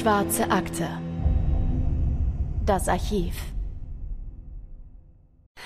[0.00, 0.88] Schwarze Akte.
[2.64, 3.34] Das Archiv.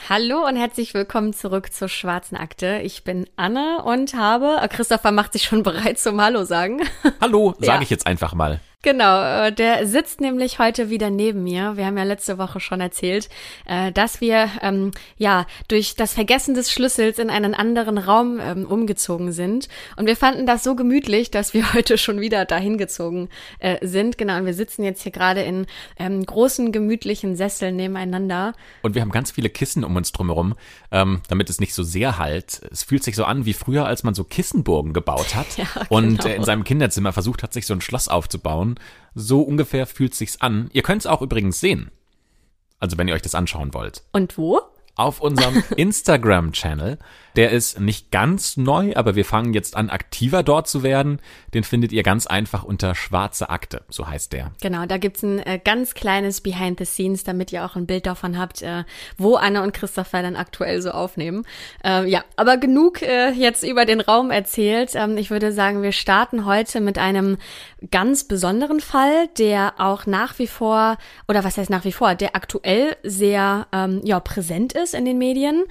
[0.09, 2.81] Hallo und herzlich willkommen zurück zur Schwarzen Akte.
[2.83, 6.83] Ich bin Anne und habe, Christopher macht sich schon bereit zum Hallo sagen.
[7.21, 7.83] Hallo, sage Ja.
[7.83, 8.61] ich jetzt einfach mal.
[8.85, 11.79] Genau, äh, der sitzt nämlich heute wieder neben mir.
[11.79, 13.31] Wir haben ja letzte Woche schon erzählt,
[13.65, 18.67] äh, dass wir ähm, ja durch das Vergessen des Schlüssels in einen anderen Raum ähm,
[18.67, 19.71] umgezogen sind.
[19.97, 24.19] Und wir fanden das so gemütlich, dass wir heute schon wieder dahin gezogen äh, sind.
[24.19, 25.65] Genau, und wir sitzen jetzt hier gerade in
[25.99, 28.53] ähm, großen, gemütlichen Sesseln nebeneinander.
[28.83, 30.57] Und wir haben ganz viele Kissen um uns drumherum,
[30.91, 32.61] ähm, damit es nicht so sehr halt.
[32.71, 36.19] Es fühlt sich so an wie früher, als man so Kissenburgen gebaut hat Ja, und
[36.19, 36.29] genau.
[36.29, 38.74] äh, in seinem Kinderzimmer versucht hat, sich so ein Schloss aufzubauen.
[39.15, 40.71] So ungefähr fühlt sich's an.
[40.73, 41.91] Ihr könnt's auch übrigens sehen.
[42.81, 44.03] Also wenn ihr euch das anschauen wollt.
[44.13, 44.61] Und wo?
[44.97, 46.99] auf unserem Instagram-Channel.
[47.37, 51.21] Der ist nicht ganz neu, aber wir fangen jetzt an, aktiver dort zu werden.
[51.53, 54.53] Den findet ihr ganz einfach unter Schwarze Akte, so heißt der.
[54.63, 58.07] Genau, da gibt's ein äh, ganz kleines Behind the Scenes, damit ihr auch ein Bild
[58.07, 58.85] davon habt, äh,
[59.19, 61.45] wo Anne und Christopher dann aktuell so aufnehmen.
[61.83, 64.93] Ähm, ja, aber genug äh, jetzt über den Raum erzählt.
[64.95, 67.39] Ähm, ich würde sagen, wir starten heute mit einem
[67.91, 72.37] ganz besonderen Fall, der auch nach wie vor, oder was heißt nach wie vor, der
[72.37, 75.65] aktuell sehr ähm, ja, präsent ist in den Medien.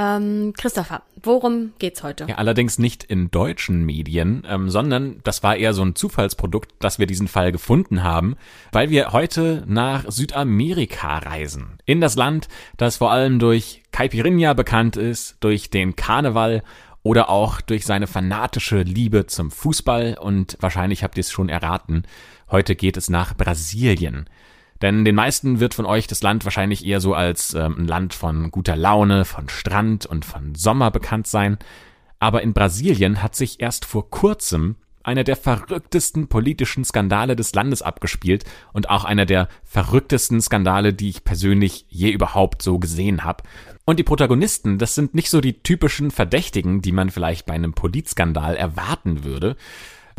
[0.00, 2.24] Ähm, Christopher, worum geht's heute?
[2.26, 6.98] Ja, allerdings nicht in deutschen Medien, ähm, sondern das war eher so ein Zufallsprodukt, dass
[6.98, 8.36] wir diesen Fall gefunden haben,
[8.72, 11.78] weil wir heute nach Südamerika reisen.
[11.84, 16.62] In das Land, das vor allem durch Caipirinha bekannt ist, durch den Karneval
[17.02, 22.04] oder auch durch seine fanatische Liebe zum Fußball und wahrscheinlich habt ihr es schon erraten,
[22.50, 24.30] heute geht es nach Brasilien.
[24.82, 28.14] Denn den meisten wird von euch das Land wahrscheinlich eher so als ähm, ein Land
[28.14, 31.58] von guter Laune, von Strand und von Sommer bekannt sein.
[32.18, 37.82] Aber in Brasilien hat sich erst vor kurzem einer der verrücktesten politischen Skandale des Landes
[37.82, 43.44] abgespielt und auch einer der verrücktesten Skandale, die ich persönlich je überhaupt so gesehen habe.
[43.86, 47.72] Und die Protagonisten, das sind nicht so die typischen Verdächtigen, die man vielleicht bei einem
[47.72, 49.56] Politskandal erwarten würde,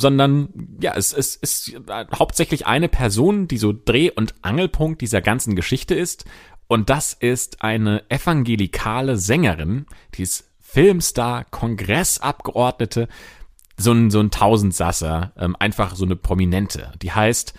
[0.02, 0.50] sondern
[0.82, 1.74] ja, es, es ist
[2.14, 6.26] hauptsächlich eine Person, die so Dreh- und Angelpunkt dieser ganzen Geschichte ist.
[6.68, 9.86] Und das ist eine evangelikale Sängerin,
[10.16, 13.08] die ist Filmstar, Kongressabgeordnete,
[13.78, 16.94] so ein, so ein Tausendsasser, ähm, einfach so eine Prominente.
[17.02, 17.54] Die heißt,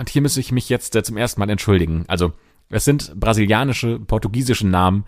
[0.00, 2.04] und hier muss ich mich jetzt äh, zum ersten Mal entschuldigen.
[2.08, 2.32] Also,
[2.68, 5.04] es sind brasilianische, portugiesische Namen,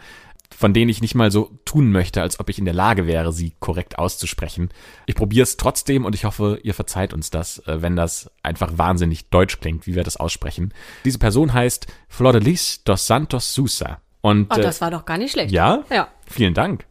[0.54, 3.32] von denen ich nicht mal so tun möchte, als ob ich in der Lage wäre,
[3.32, 4.70] sie korrekt auszusprechen.
[5.06, 8.76] Ich probiere es trotzdem und ich hoffe, ihr verzeiht uns das, äh, wenn das einfach
[8.76, 10.72] wahnsinnig deutsch klingt, wie wir das aussprechen.
[11.04, 14.00] Diese Person heißt Flordelis dos Santos Sousa.
[14.20, 15.52] Und, Oh, äh, das war doch gar nicht schlecht.
[15.52, 15.84] ja?
[15.90, 16.08] Ja.
[16.26, 16.86] Vielen Dank.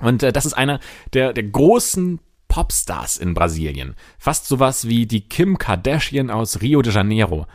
[0.00, 0.78] Und äh, das ist einer
[1.12, 3.94] der, der großen Popstars in Brasilien.
[4.18, 7.46] Fast sowas wie die Kim Kardashian aus Rio de Janeiro.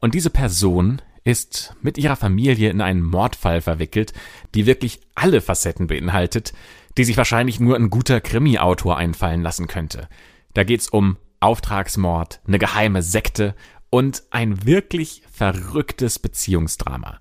[0.00, 4.12] Und diese Person ist mit ihrer Familie in einen Mordfall verwickelt,
[4.54, 6.52] die wirklich alle Facetten beinhaltet,
[6.96, 10.08] die sich wahrscheinlich nur ein guter Krimi-Autor einfallen lassen könnte.
[10.54, 13.54] Da geht's um Auftragsmord, eine geheime Sekte
[13.90, 17.20] und ein wirklich verrücktes Beziehungsdrama.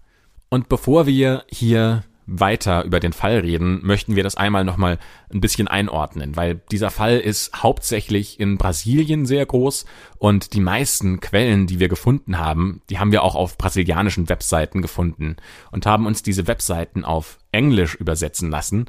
[0.49, 4.99] Und bevor wir hier weiter über den Fall reden, möchten wir das einmal nochmal
[5.33, 9.85] ein bisschen einordnen, weil dieser Fall ist hauptsächlich in Brasilien sehr groß
[10.17, 14.81] und die meisten Quellen, die wir gefunden haben, die haben wir auch auf brasilianischen Webseiten
[14.81, 15.37] gefunden
[15.71, 18.85] und haben uns diese Webseiten auf Englisch übersetzen lassen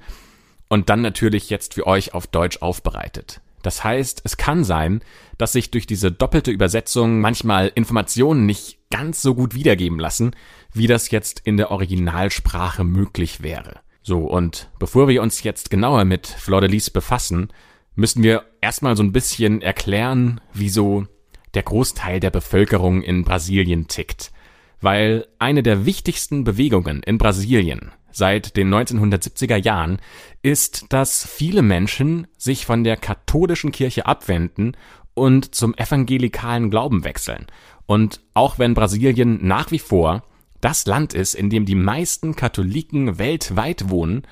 [0.68, 3.40] und dann natürlich jetzt für euch auf Deutsch aufbereitet.
[3.62, 5.02] Das heißt, es kann sein,
[5.36, 10.32] dass sich durch diese doppelte Übersetzung manchmal Informationen nicht ganz so gut wiedergeben lassen,
[10.72, 13.80] wie das jetzt in der Originalsprache möglich wäre.
[14.02, 17.48] So, und bevor wir uns jetzt genauer mit Flor de Lis befassen,
[17.94, 21.06] müssen wir erstmal so ein bisschen erklären, wieso
[21.54, 24.32] der Großteil der Bevölkerung in Brasilien tickt.
[24.80, 29.98] Weil eine der wichtigsten Bewegungen in Brasilien seit den 1970er Jahren
[30.42, 34.76] ist, dass viele Menschen sich von der katholischen Kirche abwenden
[35.14, 37.46] und zum evangelikalen Glauben wechseln.
[37.90, 40.22] Und auch wenn Brasilien nach wie vor
[40.60, 44.22] das Land ist, in dem die meisten Katholiken weltweit wohnen,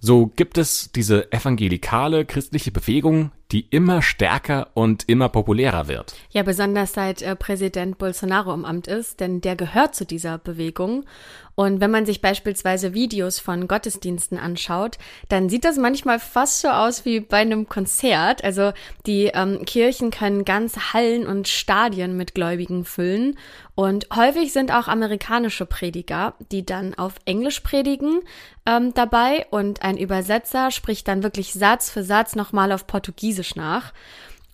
[0.00, 6.14] so gibt es diese evangelikale christliche Bewegung, die immer stärker und immer populärer wird.
[6.30, 11.04] Ja, besonders seit äh, Präsident Bolsonaro im Amt ist, denn der gehört zu dieser Bewegung.
[11.56, 14.98] Und wenn man sich beispielsweise Videos von Gottesdiensten anschaut,
[15.30, 18.44] dann sieht das manchmal fast so aus wie bei einem Konzert.
[18.44, 18.72] Also
[19.06, 23.38] die ähm, Kirchen können ganze Hallen und Stadien mit Gläubigen füllen.
[23.74, 28.20] Und häufig sind auch amerikanische Prediger, die dann auf Englisch predigen,
[28.66, 29.46] ähm, dabei.
[29.50, 33.92] Und ein Übersetzer spricht dann wirklich Satz für Satz nochmal auf Portugiesisch nach.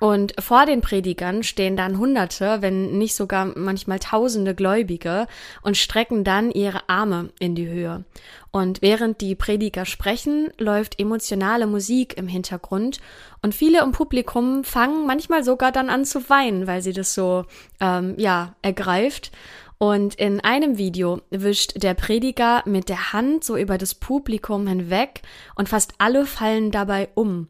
[0.02, 5.28] Und vor den Predigern stehen dann Hunderte, wenn nicht sogar manchmal Tausende Gläubige
[5.62, 8.04] und strecken dann ihre Arme in die Höhe.
[8.50, 12.98] Und während die Prediger sprechen, läuft emotionale Musik im Hintergrund
[13.42, 17.44] und viele im Publikum fangen manchmal sogar dann an zu weinen, weil sie das so
[17.78, 19.30] ähm, ja ergreift.
[19.78, 25.22] Und in einem Video wischt der Prediger mit der Hand so über das Publikum hinweg
[25.54, 27.46] und fast alle fallen dabei um.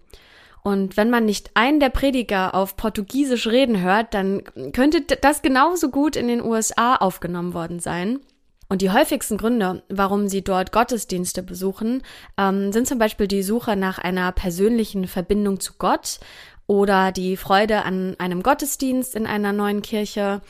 [0.63, 5.91] Und wenn man nicht einen der Prediger auf Portugiesisch reden hört, dann könnte das genauso
[5.91, 8.21] gut in den USA aufgenommen worden sein.
[8.69, 12.03] Und die häufigsten Gründe, warum sie dort Gottesdienste besuchen,
[12.39, 16.21] ähm, sind zum Beispiel die Suche nach einer persönlichen Verbindung zu Gott
[16.67, 20.41] oder die Freude an einem Gottesdienst in einer neuen Kirche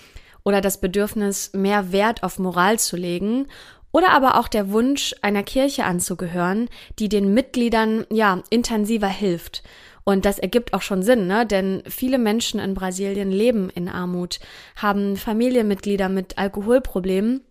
[0.44, 3.48] oder das Bedürfnis, mehr Wert auf Moral zu legen
[3.92, 6.68] oder aber auch der Wunsch, einer Kirche anzugehören,
[6.98, 9.62] die den Mitgliedern ja intensiver hilft
[10.04, 11.46] und das ergibt auch schon Sinn, ne?
[11.46, 14.40] denn viele Menschen in Brasilien leben in Armut,
[14.76, 17.42] haben Familienmitglieder mit Alkoholproblemen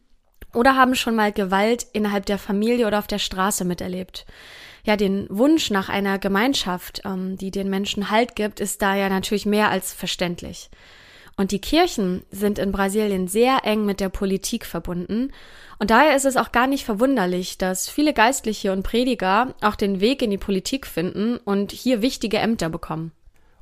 [0.54, 4.26] oder haben schon mal Gewalt innerhalb der Familie oder auf der Straße miterlebt.
[4.84, 9.10] Ja, den Wunsch nach einer Gemeinschaft, ähm, die den Menschen Halt gibt, ist da ja
[9.10, 10.70] natürlich mehr als verständlich.
[11.38, 15.32] Und die Kirchen sind in Brasilien sehr eng mit der Politik verbunden
[15.82, 20.00] und daher ist es auch gar nicht verwunderlich, dass viele Geistliche und Prediger auch den
[20.00, 23.14] Weg in die Politik finden und hier wichtige Ämter bekommen.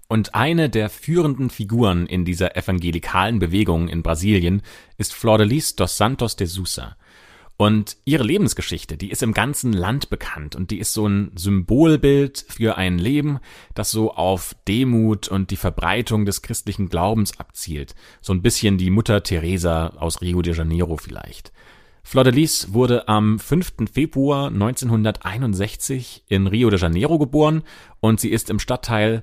[0.09, 4.63] Und eine der führenden Figuren in dieser evangelikalen Bewegung in Brasilien
[4.97, 6.97] ist Flor de Lis dos Santos de Sousa.
[7.55, 12.45] Und ihre Lebensgeschichte, die ist im ganzen Land bekannt und die ist so ein Symbolbild
[12.49, 13.39] für ein Leben,
[13.75, 17.95] das so auf Demut und die Verbreitung des christlichen Glaubens abzielt.
[18.19, 21.53] So ein bisschen die Mutter Teresa aus Rio de Janeiro vielleicht.
[22.09, 23.87] Flor de Lis wurde am 5.
[23.93, 27.61] Februar 1961 in Rio de Janeiro geboren
[27.99, 29.21] und sie ist im Stadtteil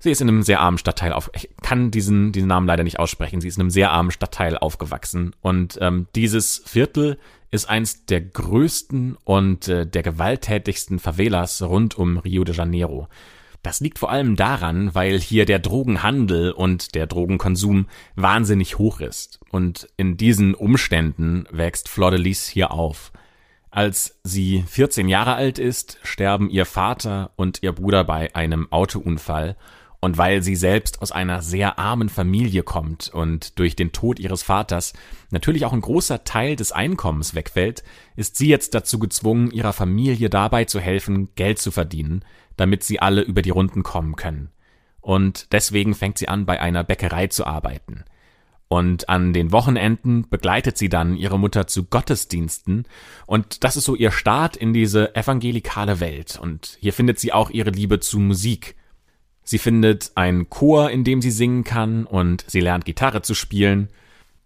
[0.00, 1.30] Sie ist in einem sehr armen Stadtteil auf.
[1.32, 3.40] Ich kann diesen, diesen Namen leider nicht aussprechen.
[3.40, 5.34] Sie ist in einem sehr armen Stadtteil aufgewachsen.
[5.40, 7.16] Und ähm, dieses Viertel
[7.50, 13.08] ist eins der größten und äh, der gewalttätigsten Favelas rund um Rio de Janeiro.
[13.64, 19.40] Das liegt vor allem daran, weil hier der Drogenhandel und der Drogenkonsum wahnsinnig hoch ist.
[19.50, 23.10] Und in diesen Umständen wächst Lis hier auf.
[23.70, 29.56] Als sie 14 Jahre alt ist, sterben ihr Vater und ihr Bruder bei einem Autounfall.
[29.98, 34.42] Und weil sie selbst aus einer sehr armen Familie kommt und durch den Tod ihres
[34.42, 34.92] Vaters
[35.30, 37.82] natürlich auch ein großer Teil des Einkommens wegfällt,
[38.14, 42.22] ist sie jetzt dazu gezwungen, ihrer Familie dabei zu helfen, Geld zu verdienen,
[42.56, 44.50] damit sie alle über die Runden kommen können.
[45.00, 48.04] Und deswegen fängt sie an, bei einer Bäckerei zu arbeiten.
[48.68, 52.86] Und an den Wochenenden begleitet sie dann ihre Mutter zu Gottesdiensten.
[53.26, 56.38] Und das ist so ihr Start in diese evangelikale Welt.
[56.40, 58.74] Und hier findet sie auch ihre Liebe zu Musik.
[59.42, 63.90] Sie findet einen Chor, in dem sie singen kann, und sie lernt Gitarre zu spielen.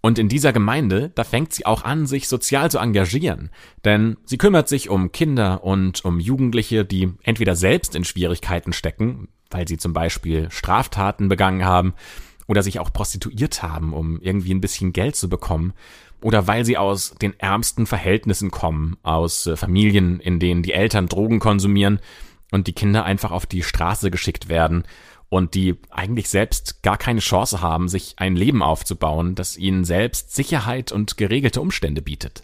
[0.00, 3.50] Und in dieser Gemeinde, da fängt sie auch an, sich sozial zu engagieren,
[3.84, 9.28] denn sie kümmert sich um Kinder und um Jugendliche, die entweder selbst in Schwierigkeiten stecken,
[9.50, 11.94] weil sie zum Beispiel Straftaten begangen haben
[12.46, 15.74] oder sich auch prostituiert haben, um irgendwie ein bisschen Geld zu bekommen,
[16.20, 21.06] oder weil sie aus den ärmsten Verhältnissen kommen, aus äh, Familien, in denen die Eltern
[21.06, 22.00] Drogen konsumieren
[22.50, 24.84] und die Kinder einfach auf die Straße geschickt werden
[25.28, 30.34] und die eigentlich selbst gar keine Chance haben, sich ein Leben aufzubauen, das ihnen selbst
[30.34, 32.42] Sicherheit und geregelte Umstände bietet.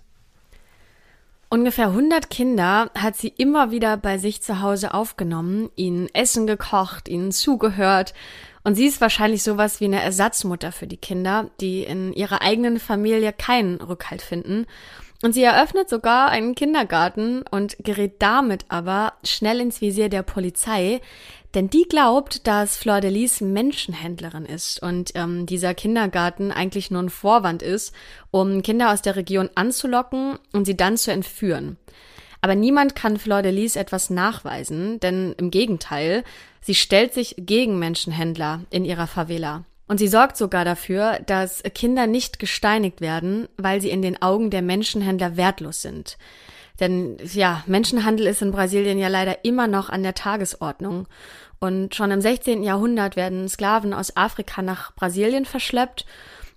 [1.48, 7.08] Ungefähr 100 Kinder hat sie immer wieder bei sich zu Hause aufgenommen, ihnen Essen gekocht,
[7.08, 8.12] ihnen zugehört.
[8.64, 12.80] Und sie ist wahrscheinlich sowas wie eine Ersatzmutter für die Kinder, die in ihrer eigenen
[12.80, 14.66] Familie keinen Rückhalt finden
[15.24, 21.00] und sie eröffnet sogar einen Kindergarten und gerät damit aber schnell ins Visier der Polizei,
[21.54, 27.02] denn die glaubt, dass Fleur de Lis Menschenhändlerin ist und ähm, dieser Kindergarten eigentlich nur
[27.02, 27.94] ein Vorwand ist,
[28.32, 31.78] um Kinder aus der Region anzulocken und sie dann zu entführen.
[32.42, 36.22] Aber niemand kann Fleur de Lis etwas nachweisen, denn im Gegenteil,
[36.60, 39.64] sie stellt sich gegen Menschenhändler in ihrer Favela.
[39.86, 44.50] Und sie sorgt sogar dafür, dass Kinder nicht gesteinigt werden, weil sie in den Augen
[44.50, 46.16] der Menschenhändler wertlos sind.
[46.80, 51.06] Denn ja, Menschenhandel ist in Brasilien ja leider immer noch an der Tagesordnung.
[51.60, 52.62] Und schon im 16.
[52.62, 56.04] Jahrhundert werden Sklaven aus Afrika nach Brasilien verschleppt.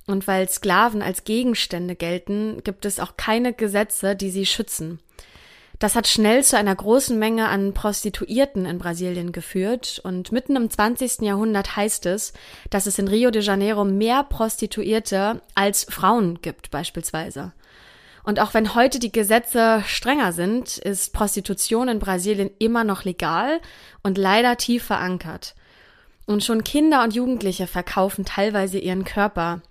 [0.08, 5.00] Und weil Sklaven als Gegenstände gelten, gibt es auch keine Gesetze, die sie schützen.
[5.80, 10.72] Das hat schnell zu einer großen Menge an Prostituierten in Brasilien geführt und mitten im
[10.72, 11.22] 20.
[11.22, 12.34] Jahrhundert heißt es,
[12.72, 17.54] dass es in Rio de Janeiro mehr Prostituierte als Frauen gibt beispielsweise.
[18.24, 23.62] Und auch wenn heute die Gesetze strenger sind, ist Prostitution in Brasilien immer noch legal
[24.02, 25.54] und leider tief verankert.
[26.26, 29.62] Und schon Kinder und Jugendliche verkaufen teilweise ihren Körper.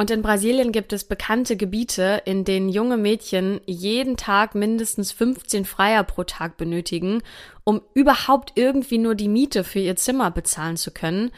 [0.00, 5.64] Und in Brasilien gibt es bekannte Gebiete, in denen junge Mädchen jeden Tag mindestens 15
[5.64, 7.20] Freier pro Tag benötigen,
[7.64, 11.32] um überhaupt irgendwie nur die Miete für ihr Zimmer bezahlen zu können.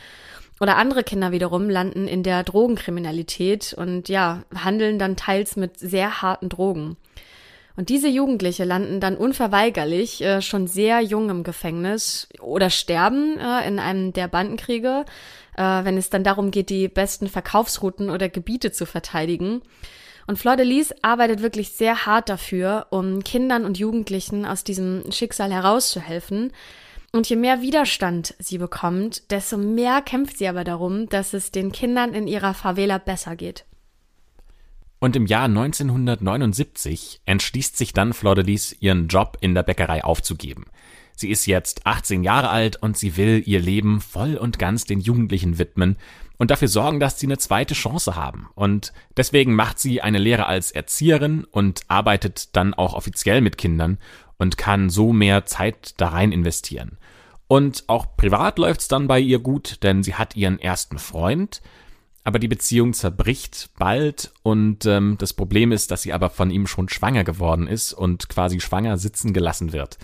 [0.61, 6.21] Oder andere Kinder wiederum landen in der Drogenkriminalität und ja, handeln dann teils mit sehr
[6.21, 6.99] harten Drogen.
[7.77, 13.67] Und diese Jugendliche landen dann unverweigerlich äh, schon sehr jung im Gefängnis oder sterben äh,
[13.67, 15.07] in einem der Bandenkriege,
[15.61, 19.61] äh, wenn es dann darum geht, die besten Verkaufsrouten oder Gebiete zu verteidigen.
[20.27, 25.05] Und Fleur de Lis arbeitet wirklich sehr hart dafür, um Kindern und Jugendlichen aus diesem
[25.13, 26.53] Schicksal herauszuhelfen.
[27.13, 31.73] Und je mehr Widerstand sie bekommt, desto mehr kämpft sie aber darum, dass es den
[31.73, 33.67] Kindern in ihrer Favela besser geht.
[35.01, 40.05] Und im Jahr 1979 entschließt sich dann Fleur de Lis, ihren Job in der Bäckerei
[40.05, 40.67] aufzugeben.
[41.21, 45.01] Sie ist jetzt 18 Jahre alt und sie will ihr Leben voll und ganz den
[45.01, 45.99] Jugendlichen widmen
[46.39, 48.49] und dafür sorgen, dass sie eine zweite Chance haben.
[48.55, 53.99] Und deswegen macht sie eine Lehre als Erzieherin und arbeitet dann auch offiziell mit Kindern
[54.39, 56.97] und kann so mehr Zeit da rein investieren.
[57.49, 61.61] Und auch privat läuft's dann bei ihr gut, denn sie hat ihren ersten Freund,
[62.25, 66.67] aber die Beziehung zerbricht bald und ähm, das Problem ist, dass sie aber von ihm
[66.67, 69.99] schon schwanger geworden ist und quasi schwanger sitzen gelassen wird.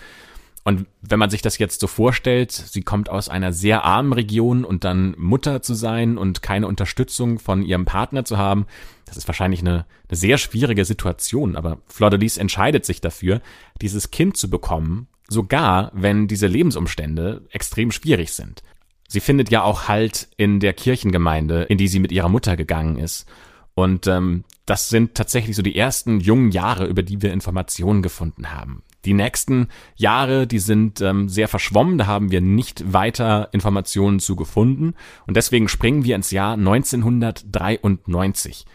[0.67, 4.65] Und wenn man sich das jetzt so vorstellt, sie kommt aus einer sehr armen Region
[4.65, 8.65] und dann Mutter zu sein und keine Unterstützung von ihrem Partner zu haben,
[9.05, 11.55] das ist wahrscheinlich eine, eine sehr schwierige Situation.
[11.55, 13.41] Aber Fleur entscheidet sich dafür,
[13.81, 18.61] dieses Kind zu bekommen, sogar wenn diese Lebensumstände extrem schwierig sind.
[19.07, 22.97] Sie findet ja auch Halt in der Kirchengemeinde, in die sie mit ihrer Mutter gegangen
[22.97, 23.25] ist.
[23.73, 28.53] Und ähm, das sind tatsächlich so die ersten jungen Jahre, über die wir Informationen gefunden
[28.53, 28.83] haben.
[29.05, 34.35] Die nächsten Jahre, die sind ähm, sehr verschwommen, da haben wir nicht weiter Informationen zu
[34.35, 34.93] gefunden.
[35.25, 38.65] Und deswegen springen wir ins Jahr 1993.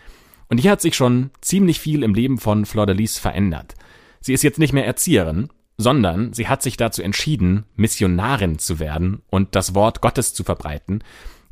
[0.49, 3.75] Und hier hat sich schon ziemlich viel im Leben von Fleur de verändert.
[4.21, 9.21] Sie ist jetzt nicht mehr Erzieherin, sondern sie hat sich dazu entschieden, Missionarin zu werden
[9.29, 11.05] und das Wort Gottes zu verbreiten,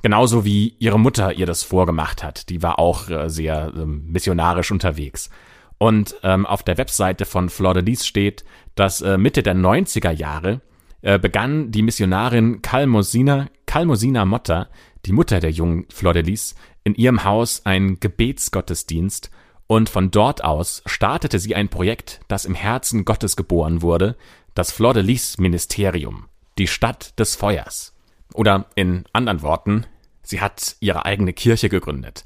[0.03, 2.49] genauso wie ihre Mutter ihr das vorgemacht hat.
[2.49, 5.31] Die war auch äh, sehr äh, missionarisch unterwegs.
[5.79, 10.11] Und ähm, auf der Webseite von Fleur de Lis steht, dass äh, Mitte der 90er
[10.11, 10.61] Jahre
[11.03, 14.69] äh, begann die Missionarin Calmosina, Calmosina Motta,
[15.07, 16.55] die Mutter der jungen Fleur de Lis,
[16.85, 19.31] in ihrem Haus ein Gebetsgottesdienst
[19.67, 24.17] und von dort aus startete sie ein Projekt, das im Herzen Gottes geboren wurde,
[24.55, 26.27] das Fleur de Lis Ministerium,
[26.59, 27.90] die Stadt des Feuers.
[28.35, 29.87] Oder in anderen Worten,
[30.23, 32.25] sie hat ihre eigene Kirche gegründet.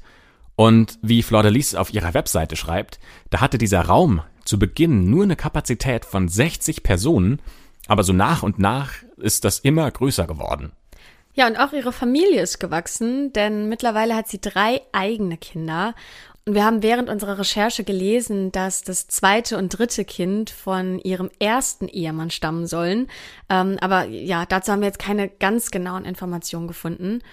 [0.55, 5.35] Und wie Fleur auf ihrer Webseite schreibt, da hatte dieser Raum zu Beginn nur eine
[5.35, 7.41] Kapazität von 60 Personen,
[7.87, 10.71] aber so nach und nach ist das immer größer geworden.
[11.33, 15.93] Ja, und auch ihre Familie ist gewachsen, denn mittlerweile hat sie drei eigene Kinder
[16.47, 21.31] und wir haben während unserer Recherche gelesen, dass das zweite und dritte Kind von ihrem
[21.39, 23.07] ersten Ehemann stammen sollen.
[23.49, 27.23] Ähm, aber ja, dazu haben wir jetzt keine ganz genauen Informationen gefunden.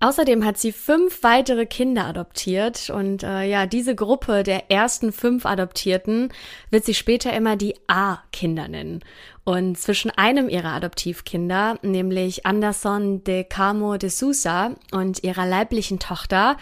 [0.00, 5.44] Außerdem hat sie fünf weitere Kinder adoptiert und äh, ja, diese Gruppe der ersten fünf
[5.44, 6.32] Adoptierten
[6.70, 9.00] wird sie später immer die A-Kinder nennen.
[9.42, 16.58] Und zwischen einem ihrer Adoptivkinder, nämlich Anderson de Camo de Sousa und ihrer leiblichen Tochter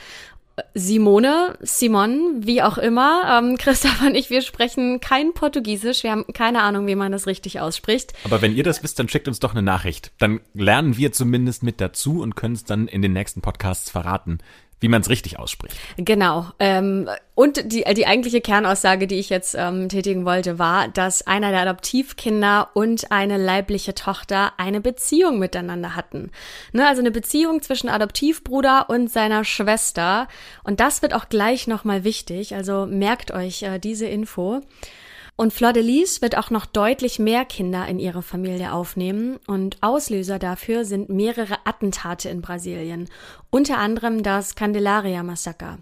[0.72, 3.38] Simone, Simon, wie auch immer.
[3.38, 6.02] Ähm, Christoph und ich, wir sprechen kein Portugiesisch.
[6.02, 8.14] Wir haben keine Ahnung, wie man das richtig ausspricht.
[8.25, 10.12] Aber wenn ihr das wisst, dann schickt uns doch eine Nachricht.
[10.18, 14.38] Dann lernen wir zumindest mit dazu und können es dann in den nächsten Podcasts verraten,
[14.80, 15.76] wie man es richtig ausspricht.
[15.97, 16.47] Genau.
[16.59, 21.50] Ähm, und die, die eigentliche Kernaussage, die ich jetzt ähm, tätigen wollte, war, dass einer
[21.50, 26.30] der Adoptivkinder und eine leibliche Tochter eine Beziehung miteinander hatten.
[26.73, 30.28] Ne, also eine Beziehung zwischen Adoptivbruder und seiner Schwester.
[30.62, 32.54] Und das wird auch gleich nochmal wichtig.
[32.54, 34.61] Also merkt euch äh, diese Info.
[35.38, 39.76] Und Fleur de Lis wird auch noch deutlich mehr Kinder in ihre Familie aufnehmen und
[39.83, 43.11] Auslöser dafür sind mehrere Attentate in Brasilien,
[43.50, 45.78] unter anderem das Candelaria-Massaker.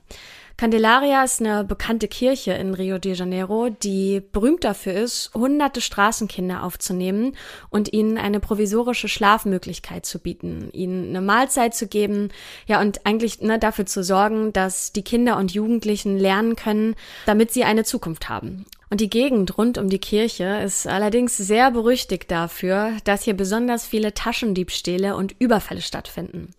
[0.56, 6.62] Candelaria ist eine bekannte Kirche in Rio de Janeiro, die berühmt dafür ist, hunderte Straßenkinder
[6.62, 7.36] aufzunehmen
[7.70, 12.28] und ihnen eine provisorische Schlafmöglichkeit zu bieten, ihnen eine Mahlzeit zu geben,
[12.66, 16.94] ja, und eigentlich ne, dafür zu sorgen, dass die Kinder und Jugendlichen lernen können,
[17.26, 18.64] damit sie eine Zukunft haben.
[18.94, 23.84] Und die Gegend rund um die Kirche ist allerdings sehr berüchtigt dafür, dass hier besonders
[23.84, 26.54] viele Taschendiebstähle und Überfälle stattfinden.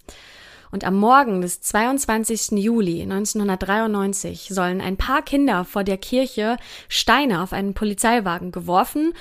[0.69, 2.61] Und am Morgen des 22.
[2.61, 6.57] Juli 1993 sollen ein paar Kinder vor der Kirche
[6.89, 9.13] Steine auf einen Polizeiwagen geworfen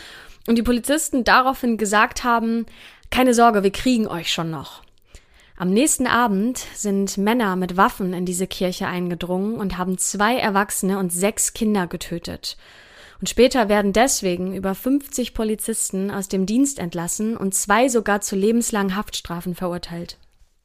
[0.49, 2.67] und die Polizisten daraufhin gesagt haben,
[3.13, 4.83] keine Sorge, wir kriegen euch schon noch.
[5.57, 10.99] Am nächsten Abend sind Männer mit Waffen in diese Kirche eingedrungen und haben zwei Erwachsene
[10.99, 12.57] und sechs Kinder getötet.
[13.21, 18.37] Und später werden deswegen über 50 Polizisten aus dem Dienst entlassen und zwei sogar zu
[18.37, 20.19] lebenslangen Haftstrafen verurteilt.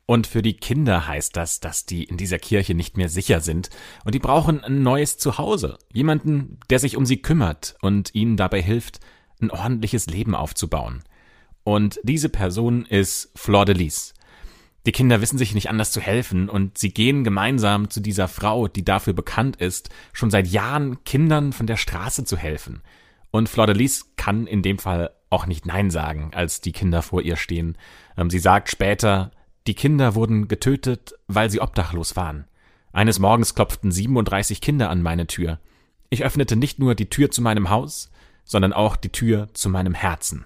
[0.06, 3.70] Und für die Kinder heißt das, dass die in dieser Kirche nicht mehr sicher sind
[4.06, 5.78] und die brauchen ein neues Zuhause.
[5.94, 9.00] Jemanden, der sich um sie kümmert und ihnen dabei hilft,
[9.40, 11.04] ein ordentliches Leben aufzubauen.
[11.64, 14.16] Und diese Person ist Flor de Lis.
[14.86, 18.68] Die Kinder wissen sich nicht anders zu helfen und sie gehen gemeinsam zu dieser Frau,
[18.68, 22.82] die dafür bekannt ist, schon seit Jahren Kindern von der Straße zu helfen.
[23.32, 27.02] Und Flor de Lis kann in dem Fall auch nicht Nein sagen, als die Kinder
[27.02, 27.78] vor ihr stehen.
[28.18, 29.32] Ähm, sie sagt später,
[29.68, 32.46] die Kinder wurden getötet, weil sie obdachlos waren.
[32.92, 35.60] Eines Morgens klopften 37 Kinder an meine Tür.
[36.10, 38.10] Ich öffnete nicht nur die Tür zu meinem Haus,
[38.46, 40.46] sondern auch die Tür zu meinem Herzen.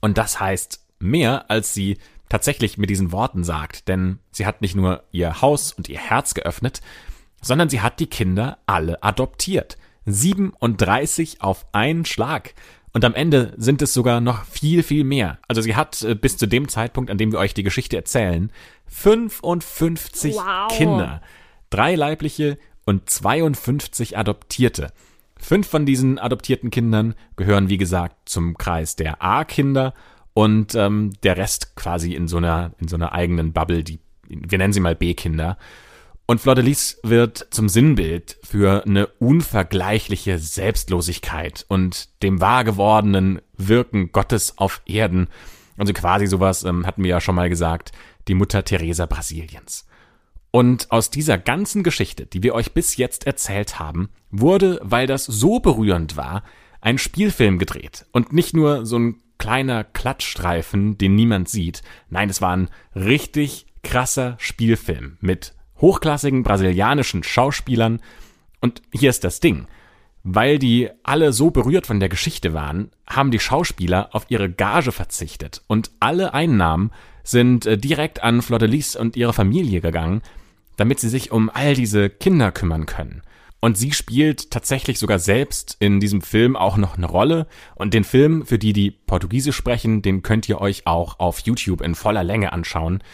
[0.00, 1.98] Und das heißt mehr, als sie
[2.32, 6.32] tatsächlich mit diesen Worten sagt, denn sie hat nicht nur ihr Haus und ihr Herz
[6.32, 6.80] geöffnet,
[7.42, 9.76] sondern sie hat die Kinder alle adoptiert.
[10.06, 12.54] 37 auf einen Schlag.
[12.94, 15.40] Und am Ende sind es sogar noch viel, viel mehr.
[15.46, 18.50] Also sie hat äh, bis zu dem Zeitpunkt, an dem wir euch die Geschichte erzählen,
[18.86, 20.74] 55 wow.
[20.74, 21.20] Kinder.
[21.68, 24.90] Drei leibliche und 52 Adoptierte.
[25.36, 29.92] Fünf von diesen adoptierten Kindern gehören, wie gesagt, zum Kreis der A-Kinder
[30.34, 34.58] und ähm, der Rest quasi in so einer, in so einer eigenen Bubble, die, wir
[34.58, 35.58] nennen sie mal B-Kinder.
[36.26, 43.42] Und Fleur de Lis wird zum Sinnbild für eine unvergleichliche Selbstlosigkeit und dem wahr gewordenen
[43.56, 45.28] Wirken Gottes auf Erden.
[45.76, 47.92] Also quasi sowas ähm, hatten wir ja schon mal gesagt,
[48.28, 49.86] die Mutter Teresa Brasiliens.
[50.50, 55.24] Und aus dieser ganzen Geschichte, die wir euch bis jetzt erzählt haben, wurde, weil das
[55.24, 56.44] so berührend war,
[56.82, 58.06] ein Spielfilm gedreht.
[58.12, 61.82] Und nicht nur so ein kleiner Klatschstreifen, den niemand sieht.
[62.10, 68.00] Nein, es war ein richtig krasser Spielfilm mit hochklassigen brasilianischen Schauspielern.
[68.60, 69.66] Und hier ist das Ding.
[70.22, 74.92] Weil die alle so berührt von der Geschichte waren, haben die Schauspieler auf ihre Gage
[74.92, 76.92] verzichtet und alle Einnahmen
[77.24, 80.22] sind äh, direkt an Flordelis und ihre Familie gegangen,
[80.76, 83.22] damit sie sich um all diese Kinder kümmern können.
[83.64, 87.46] Und sie spielt tatsächlich sogar selbst in diesem Film auch noch eine Rolle.
[87.76, 91.80] Und den Film, für die, die Portugiesisch sprechen, den könnt ihr euch auch auf YouTube
[91.80, 93.04] in voller Länge anschauen.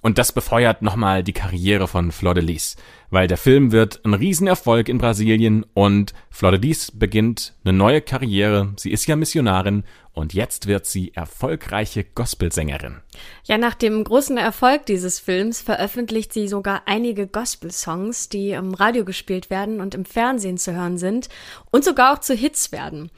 [0.00, 2.76] Und das befeuert nochmal die Karriere von Flor de Lis,
[3.10, 8.00] weil der Film wird ein Riesenerfolg in Brasilien und Flor de Lis beginnt eine neue
[8.00, 8.74] Karriere.
[8.76, 9.82] Sie ist ja Missionarin
[10.18, 12.96] und jetzt wird sie erfolgreiche Gospelsängerin.
[13.44, 19.04] Ja, nach dem großen Erfolg dieses Films veröffentlicht sie sogar einige Gospel-Songs, die im Radio
[19.04, 21.28] gespielt werden und im Fernsehen zu hören sind
[21.70, 23.10] und sogar auch zu Hits werden.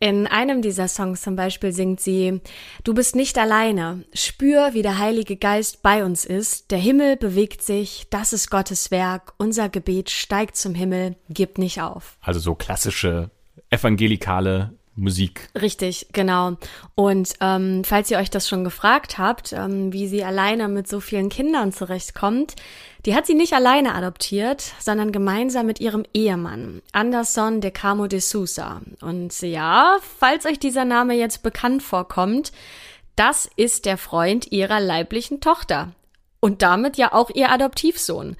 [0.00, 2.40] In einem dieser Songs zum Beispiel singt sie,
[2.82, 7.62] Du bist nicht alleine, spür, wie der Heilige Geist bei uns ist, der Himmel bewegt
[7.62, 12.16] sich, das ist Gottes Werk, unser Gebet steigt zum Himmel, gib nicht auf.
[12.20, 13.30] Also so klassische
[13.70, 15.48] evangelikale Musik.
[15.60, 16.56] Richtig, genau.
[16.94, 21.00] Und ähm, falls ihr euch das schon gefragt habt, ähm, wie sie alleine mit so
[21.00, 22.56] vielen Kindern zurechtkommt,
[23.06, 28.18] die hat sie nicht alleine adoptiert, sondern gemeinsam mit ihrem Ehemann, Anderson de Camo de
[28.18, 28.82] Sousa.
[29.00, 32.50] Und ja, falls euch dieser Name jetzt bekannt vorkommt,
[33.14, 35.92] das ist der Freund ihrer leiblichen Tochter.
[36.40, 38.36] Und damit ja auch ihr Adoptivsohn.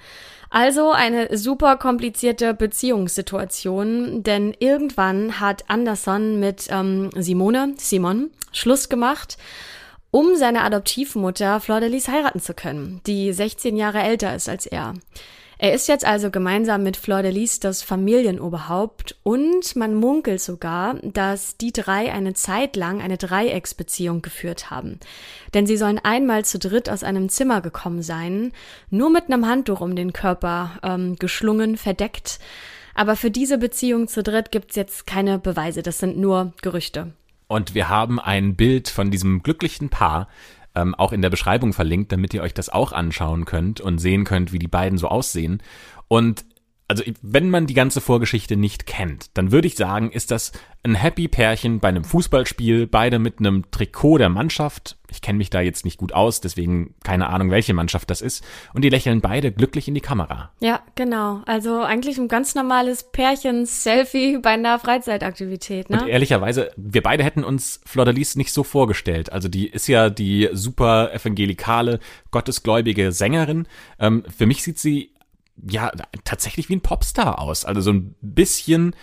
[0.49, 9.37] Also eine super komplizierte Beziehungssituation, denn irgendwann hat Anderson mit ähm, Simone, Simon, Schluss gemacht,
[10.11, 14.65] um seine Adoptivmutter Flor de Lis heiraten zu können, die 16 Jahre älter ist als
[14.65, 14.95] er.
[15.61, 20.93] Er ist jetzt also gemeinsam mit Fleur de Lis das Familienoberhaupt und man munkelt sogar,
[21.03, 25.01] dass die drei eine Zeit lang eine Dreiecksbeziehung geführt haben.
[25.53, 28.53] Denn sie sollen einmal zu dritt aus einem Zimmer gekommen sein,
[28.89, 32.39] nur mit einem Handtuch um den Körper ähm, geschlungen, verdeckt.
[32.95, 37.11] Aber für diese Beziehung zu dritt gibt's jetzt keine Beweise, das sind nur Gerüchte.
[37.47, 40.29] Und wir haben ein Bild von diesem glücklichen Paar,
[40.75, 44.23] ähm, auch in der Beschreibung verlinkt, damit ihr euch das auch anschauen könnt und sehen
[44.23, 45.61] könnt, wie die beiden so aussehen.
[46.07, 46.45] Und
[46.89, 50.95] also wenn man die ganze Vorgeschichte nicht kennt, dann würde ich sagen, ist das ein
[50.95, 54.97] Happy Pärchen bei einem Fußballspiel, beide mit einem Trikot der Mannschaft.
[55.11, 58.43] Ich kenne mich da jetzt nicht gut aus, deswegen keine Ahnung, welche Mannschaft das ist.
[58.73, 60.51] Und die lächeln beide glücklich in die Kamera.
[60.61, 61.43] Ja, genau.
[61.45, 66.01] Also eigentlich ein ganz normales Pärchen-Selfie bei einer Freizeitaktivität, ne?
[66.01, 69.31] Und ehrlicherweise, wir beide hätten uns Flordelis nicht so vorgestellt.
[69.31, 71.99] Also die ist ja die super evangelikale,
[72.31, 73.67] gottesgläubige Sängerin.
[73.99, 75.11] Ähm, für mich sieht sie
[75.67, 75.91] ja
[76.23, 77.65] tatsächlich wie ein Popstar aus.
[77.65, 78.93] Also so ein bisschen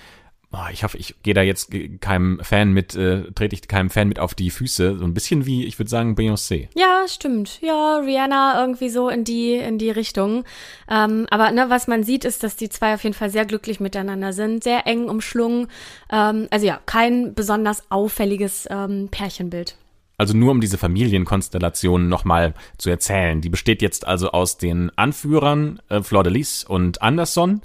[0.56, 4.08] oh, ich hoffe, ich gehe da jetzt keinem Fan mit, äh, trete ich keinem Fan
[4.08, 4.98] mit auf die Füße.
[4.98, 6.68] So ein bisschen wie, ich würde sagen, Beyoncé.
[6.74, 7.60] Ja, stimmt.
[7.62, 10.44] Ja, Rihanna irgendwie so in die, in die Richtung.
[10.88, 13.80] Ähm, aber ne, was man sieht, ist, dass die zwei auf jeden Fall sehr glücklich
[13.80, 15.68] miteinander sind, sehr eng umschlungen.
[16.10, 19.76] Ähm, also ja, kein besonders auffälliges ähm, Pärchenbild.
[20.18, 23.40] Also nur um diese Familienkonstellation nochmal zu erzählen.
[23.40, 27.60] Die besteht jetzt also aus den Anführern äh, Flor de Lis und Anderson,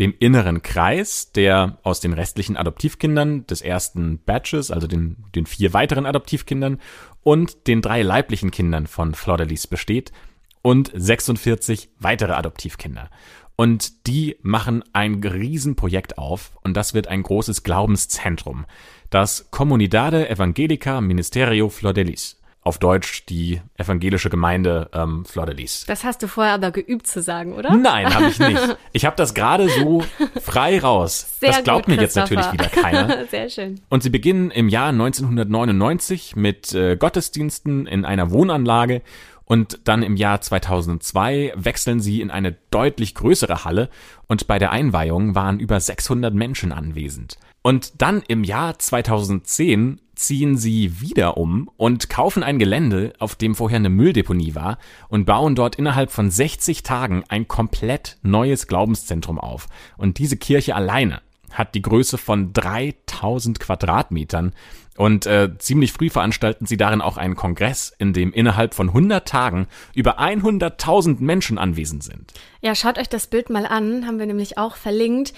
[0.00, 5.72] dem inneren Kreis, der aus den restlichen Adoptivkindern des ersten Batches, also den, den vier
[5.72, 6.80] weiteren Adoptivkindern
[7.22, 10.12] und den drei leiblichen Kindern von Flor de Lis besteht
[10.62, 13.10] und 46 weitere Adoptivkinder.
[13.56, 18.66] Und die machen ein Riesenprojekt auf und das wird ein großes Glaubenszentrum
[19.14, 22.40] das Comunidade Evangelica Ministerio Flor de Lis.
[22.62, 25.84] Auf Deutsch die evangelische Gemeinde ähm, Flor de Lis.
[25.86, 27.76] Das hast du vorher aber geübt zu sagen, oder?
[27.76, 28.76] Nein, habe ich nicht.
[28.92, 30.02] Ich habe das gerade so
[30.40, 31.38] frei raus.
[31.38, 33.26] Sehr das glaubt gut, mir jetzt natürlich wieder keiner.
[33.30, 33.80] Sehr schön.
[33.88, 39.02] Und sie beginnen im Jahr 1999 mit äh, Gottesdiensten in einer Wohnanlage
[39.44, 43.90] und dann im Jahr 2002 wechseln sie in eine deutlich größere Halle
[44.26, 47.38] und bei der Einweihung waren über 600 Menschen anwesend.
[47.62, 53.54] Und dann im Jahr 2010 ziehen sie wieder um und kaufen ein Gelände, auf dem
[53.54, 54.78] vorher eine Mülldeponie war
[55.08, 59.68] und bauen dort innerhalb von 60 Tagen ein komplett neues Glaubenszentrum auf.
[59.96, 61.22] Und diese Kirche alleine
[61.54, 64.52] hat die Größe von 3000 Quadratmetern
[64.96, 69.26] und äh, ziemlich früh veranstalten sie darin auch einen Kongress, in dem innerhalb von 100
[69.26, 72.32] Tagen über 100.000 Menschen anwesend sind.
[72.60, 75.34] Ja, schaut euch das Bild mal an, haben wir nämlich auch verlinkt.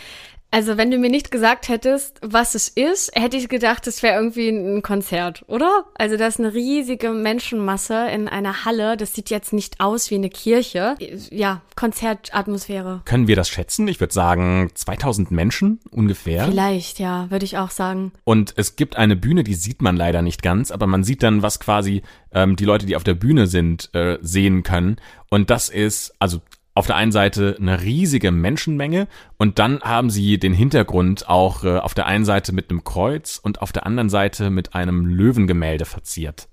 [0.50, 4.16] Also, wenn du mir nicht gesagt hättest, was es ist, hätte ich gedacht, es wäre
[4.16, 5.85] irgendwie ein Konzert, oder?
[5.94, 8.96] Also, das ist eine riesige Menschenmasse in einer Halle.
[8.96, 10.94] Das sieht jetzt nicht aus wie eine Kirche.
[11.30, 13.02] Ja, Konzertatmosphäre.
[13.04, 13.88] Können wir das schätzen?
[13.88, 16.46] Ich würde sagen 2000 Menschen ungefähr.
[16.46, 18.12] Vielleicht, ja, würde ich auch sagen.
[18.24, 21.42] Und es gibt eine Bühne, die sieht man leider nicht ganz, aber man sieht dann,
[21.42, 24.96] was quasi ähm, die Leute, die auf der Bühne sind, äh, sehen können.
[25.28, 26.40] Und das ist, also
[26.76, 29.08] auf der einen Seite eine riesige Menschenmenge
[29.38, 33.40] und dann haben sie den Hintergrund auch äh, auf der einen Seite mit einem Kreuz
[33.42, 36.48] und auf der anderen Seite mit einem Löwengemälde verziert.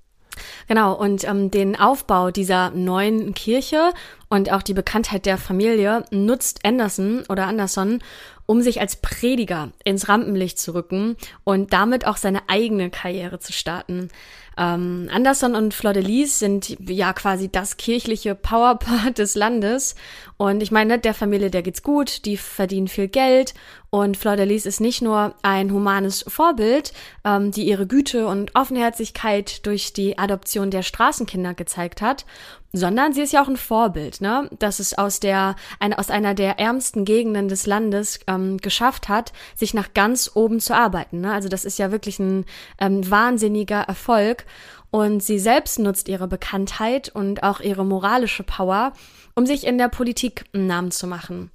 [0.67, 3.91] Genau, und ähm, den Aufbau dieser neuen Kirche
[4.29, 7.99] und auch die Bekanntheit der Familie nutzt Anderson oder Anderson,
[8.45, 13.51] um sich als Prediger ins Rampenlicht zu rücken und damit auch seine eigene Karriere zu
[13.51, 14.09] starten.
[14.58, 19.96] Ähm, Anderson und Fleur de Lis sind ja quasi das kirchliche Powerpaar des Landes.
[20.43, 23.53] Und ich meine, der Familie, der geht's gut, die verdienen viel Geld.
[23.89, 26.91] Und Fleur de Lis ist nicht nur ein humanes Vorbild,
[27.23, 32.25] ähm, die ihre Güte und Offenherzigkeit durch die Adoption der Straßenkinder gezeigt hat,
[32.73, 34.49] sondern sie ist ja auch ein Vorbild, ne?
[34.60, 39.32] dass es aus der eine, aus einer der ärmsten Gegenden des Landes ähm, geschafft hat,
[39.56, 41.21] sich nach ganz oben zu arbeiten.
[41.21, 41.32] Ne?
[41.32, 42.43] Also das ist ja wirklich ein
[42.82, 44.43] ähm, wahnsinniger Erfolg.
[44.91, 48.93] Und sie selbst nutzt ihre Bekanntheit und auch ihre moralische Power,
[49.36, 51.52] um sich in der Politik einen Namen zu machen.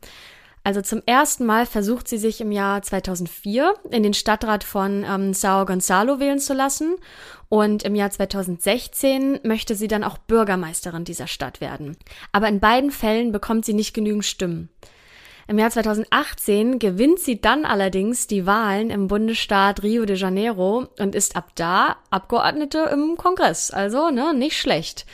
[0.65, 5.33] Also zum ersten Mal versucht sie sich im Jahr 2004 in den Stadtrat von ähm,
[5.33, 6.97] Sao Gonzalo wählen zu lassen
[7.49, 11.97] und im Jahr 2016 möchte sie dann auch Bürgermeisterin dieser Stadt werden.
[12.33, 14.69] Aber in beiden Fällen bekommt sie nicht genügend Stimmen.
[15.47, 21.15] Im Jahr 2018 gewinnt sie dann allerdings die Wahlen im Bundesstaat Rio de Janeiro und
[21.15, 23.71] ist ab da Abgeordnete im Kongress.
[23.71, 25.07] Also, ne, nicht schlecht.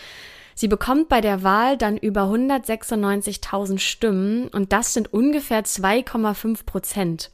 [0.54, 7.30] Sie bekommt bei der Wahl dann über 196.000 Stimmen und das sind ungefähr 2,5 Prozent.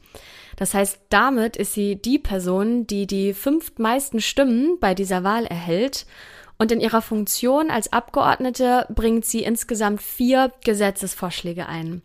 [0.55, 6.05] Das heißt, damit ist sie die Person, die die fünftmeisten Stimmen bei dieser Wahl erhält.
[6.57, 12.03] Und in ihrer Funktion als Abgeordnete bringt sie insgesamt vier Gesetzesvorschläge ein.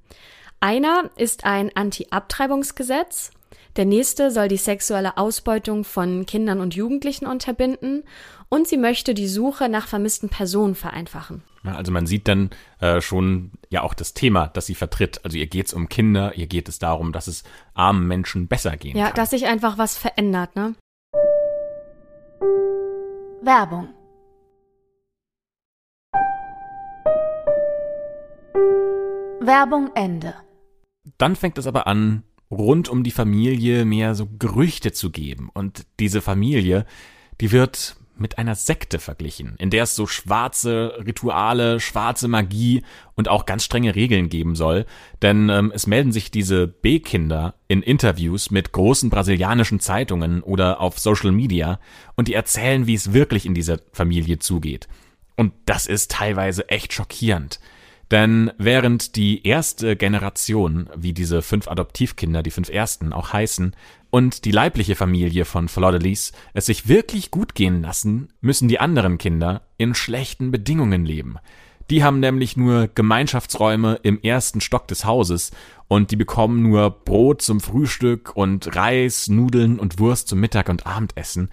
[0.60, 3.32] Einer ist ein Anti-Abtreibungsgesetz.
[3.76, 8.04] Der nächste soll die sexuelle Ausbeutung von Kindern und Jugendlichen unterbinden
[8.48, 11.42] und sie möchte die Suche nach vermissten Personen vereinfachen.
[11.62, 15.22] Also man sieht dann äh, schon ja auch das Thema, das sie vertritt.
[15.24, 18.76] Also ihr geht es um Kinder, ihr geht es darum, dass es armen Menschen besser
[18.78, 19.10] gehen ja, kann.
[19.10, 20.74] Ja, dass sich einfach was verändert, ne?
[23.42, 23.88] Werbung.
[29.40, 30.34] Werbung Ende.
[31.18, 35.50] Dann fängt es aber an, rund um die Familie mehr so Gerüchte zu geben.
[35.52, 36.86] Und diese Familie,
[37.40, 42.82] die wird mit einer Sekte verglichen, in der es so schwarze Rituale, schwarze Magie
[43.14, 44.86] und auch ganz strenge Regeln geben soll.
[45.22, 50.98] Denn ähm, es melden sich diese B-Kinder in Interviews mit großen brasilianischen Zeitungen oder auf
[50.98, 51.78] Social Media
[52.14, 54.88] und die erzählen, wie es wirklich in dieser Familie zugeht.
[55.36, 57.60] Und das ist teilweise echt schockierend.
[58.10, 63.74] Denn während die erste Generation, wie diese fünf Adoptivkinder, die fünf ersten auch heißen,
[64.10, 69.18] und die leibliche Familie von Flordelis es sich wirklich gut gehen lassen, müssen die anderen
[69.18, 71.36] Kinder in schlechten Bedingungen leben.
[71.90, 75.52] Die haben nämlich nur Gemeinschaftsräume im ersten Stock des Hauses
[75.88, 80.86] und die bekommen nur Brot zum Frühstück und Reis, Nudeln und Wurst zum Mittag und
[80.86, 81.50] Abendessen.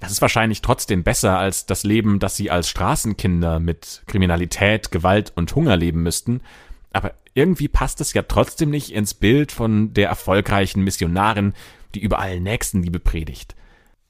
[0.00, 5.32] Das ist wahrscheinlich trotzdem besser als das Leben, das sie als Straßenkinder mit Kriminalität, Gewalt
[5.34, 6.40] und Hunger leben müssten.
[6.92, 11.52] Aber irgendwie passt es ja trotzdem nicht ins Bild von der erfolgreichen Missionarin,
[11.94, 13.56] die überall Nächstenliebe predigt.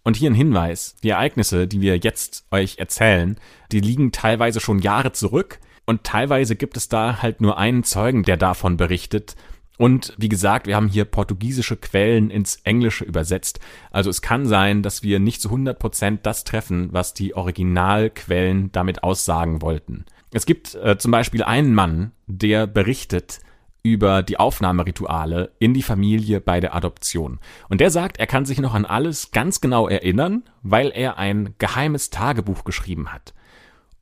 [0.03, 3.39] Und hier ein Hinweis, die Ereignisse, die wir jetzt euch erzählen,
[3.73, 8.23] die liegen teilweise schon Jahre zurück und teilweise gibt es da halt nur einen Zeugen,
[8.23, 9.37] der davon berichtet.
[9.79, 13.61] Und wie gesagt, wir haben hier portugiesische Quellen ins Englische übersetzt.
[13.91, 18.71] Also es kann sein, dass wir nicht zu 100 Prozent das treffen, was die Originalquellen
[18.73, 20.05] damit aussagen wollten.
[20.33, 23.41] Es gibt äh, zum Beispiel einen Mann, der berichtet,
[23.83, 27.39] über die Aufnahmerituale in die Familie bei der Adoption.
[27.69, 31.55] Und der sagt, er kann sich noch an alles ganz genau erinnern, weil er ein
[31.59, 33.35] geheimes Tagebuch geschrieben hat.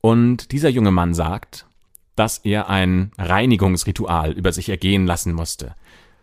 [0.01, 1.66] Und dieser junge Mann sagt,
[2.17, 5.75] dass er ein Reinigungsritual über sich ergehen lassen musste.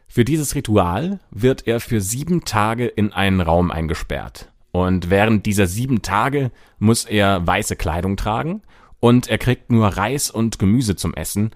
[0.08, 4.52] Für dieses Ritual wird er für sieben Tage in einen Raum eingesperrt.
[4.70, 8.62] Und während dieser sieben Tage muss er weiße Kleidung tragen
[9.00, 11.52] und er kriegt nur Reis und Gemüse zum Essen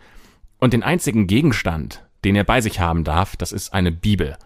[0.59, 4.37] und den einzigen Gegenstand, den er bei sich haben darf, das ist eine Bibel.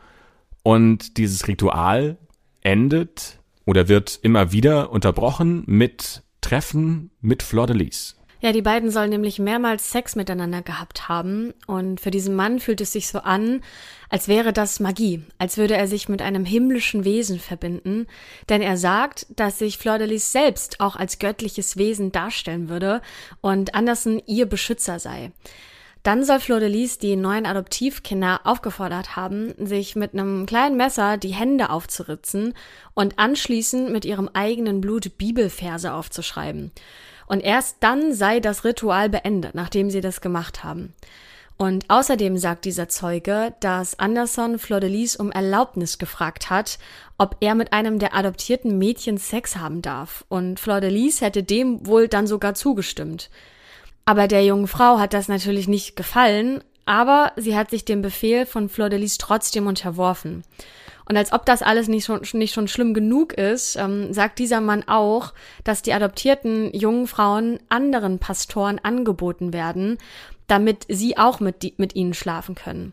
[0.63, 2.17] Und dieses Ritual
[2.63, 8.17] endet oder wird immer wieder unterbrochen mit Treffen mit Fleur de Lis.
[8.43, 11.55] Ja, die beiden sollen nämlich mehrmals Sex miteinander gehabt haben.
[11.69, 13.63] Und für diesen Mann fühlt es sich so an,
[14.09, 18.09] als wäre das Magie, als würde er sich mit einem himmlischen Wesen verbinden.
[18.49, 23.01] Denn er sagt, dass sich Fleur de Lis selbst auch als göttliches Wesen darstellen würde
[23.41, 25.31] und Anderson ihr Beschützer sei.
[26.03, 31.17] Dann soll Fleur de Lis die neuen Adoptivkinder aufgefordert haben, sich mit einem kleinen Messer
[31.17, 32.55] die Hände aufzuritzen
[32.95, 36.73] und anschließend mit ihrem eigenen Blut Bibelverse aufzuschreiben.
[37.33, 40.93] Und erst dann sei das Ritual beendet, nachdem sie das gemacht haben.
[41.57, 46.79] Und außerdem sagt dieser Zeuge, dass Anderson Fleur de Lis um Erlaubnis gefragt hat,
[47.17, 50.27] ob er mit einem der adoptierten Mädchen Sex haben darf.
[50.29, 53.31] Und Fleur de Lis hätte dem wohl dann sogar zugestimmt.
[54.05, 58.45] Aber der jungen Frau hat das natürlich nicht gefallen, aber sie hat sich dem Befehl
[58.45, 60.43] von Fleur de Lis trotzdem unterworfen.
[61.09, 64.61] Und als ob das alles nicht schon, nicht schon schlimm genug ist, ähm, sagt dieser
[64.61, 65.33] Mann auch,
[65.65, 69.99] dass die adoptierten jungen Frauen anderen Pastoren angeboten werden,
[70.47, 72.93] damit sie auch mit, die, mit ihnen schlafen können.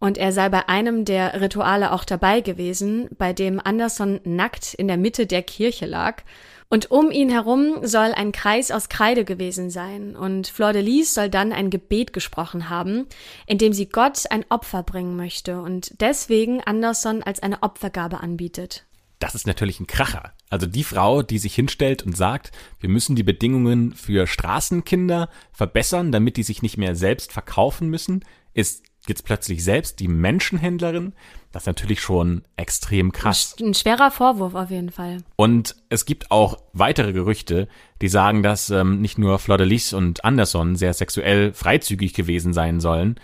[0.00, 4.88] Und er sei bei einem der Rituale auch dabei gewesen, bei dem Anderson nackt in
[4.88, 6.22] der Mitte der Kirche lag
[6.68, 11.14] und um ihn herum soll ein Kreis aus Kreide gewesen sein, und Fleur de Lis
[11.14, 13.06] soll dann ein Gebet gesprochen haben,
[13.46, 18.86] in dem sie Gott ein Opfer bringen möchte und deswegen Anderson als eine Opfergabe anbietet.
[19.18, 20.32] Das ist natürlich ein Kracher.
[20.50, 26.12] Also die Frau, die sich hinstellt und sagt, wir müssen die Bedingungen für Straßenkinder verbessern,
[26.12, 31.12] damit die sich nicht mehr selbst verkaufen müssen, ist jetzt plötzlich selbst die Menschenhändlerin.
[31.52, 33.54] Das ist natürlich schon extrem krass.
[33.60, 35.18] Ein schwerer Vorwurf auf jeden Fall.
[35.36, 37.68] Und es gibt auch weitere Gerüchte,
[38.00, 42.52] die sagen, dass ähm, nicht nur Fleur de Lis und Anderson sehr sexuell freizügig gewesen
[42.52, 43.20] sein sollen,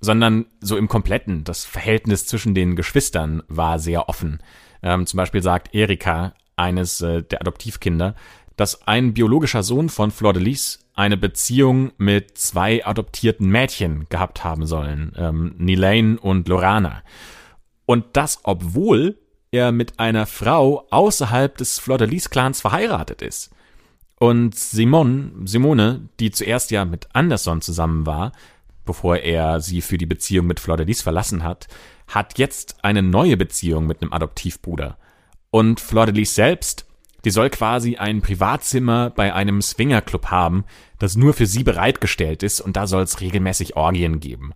[0.00, 1.44] sondern so im Kompletten.
[1.44, 4.42] Das Verhältnis zwischen den Geschwistern war sehr offen.
[4.82, 8.14] Ähm, zum Beispiel sagt Erika, eines äh, der Adoptivkinder,
[8.56, 14.44] dass ein biologischer Sohn von Fleur de Lis eine Beziehung mit zwei adoptierten Mädchen gehabt
[14.44, 17.02] haben sollen, ähm, Nilane und Lorana.
[17.86, 19.18] Und das, obwohl
[19.50, 23.50] er mit einer Frau außerhalb des Fleur de Lis Clans verheiratet ist.
[24.18, 28.32] Und Simon, Simone, die zuerst ja mit Anderson zusammen war,
[28.84, 31.68] bevor er sie für die Beziehung mit Fleur de Lis verlassen hat,
[32.06, 34.96] hat jetzt eine neue Beziehung mit einem Adoptivbruder.
[35.50, 36.86] Und Fleur de Lis selbst
[37.24, 40.64] die soll quasi ein Privatzimmer bei einem Swingerclub haben,
[40.98, 44.52] das nur für sie bereitgestellt ist und da soll es regelmäßig Orgien geben.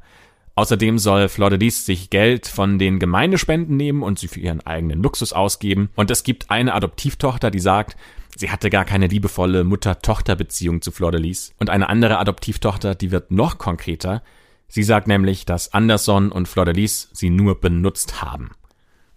[0.57, 5.35] Außerdem soll Fleur sich Geld von den Gemeindespenden nehmen und sie für ihren eigenen Luxus
[5.35, 5.91] ausgeben.
[5.97, 7.95] Und es gibt eine Adoptivtochter, die sagt,
[8.35, 11.13] sie hatte gar keine liebevolle Mutter-Tochter-Beziehung zu Fleur.
[11.59, 14.23] Und eine andere Adoptivtochter, die wird noch konkreter.
[14.67, 18.53] Sie sagt nämlich, dass Anderson und Fleur sie nur benutzt haben.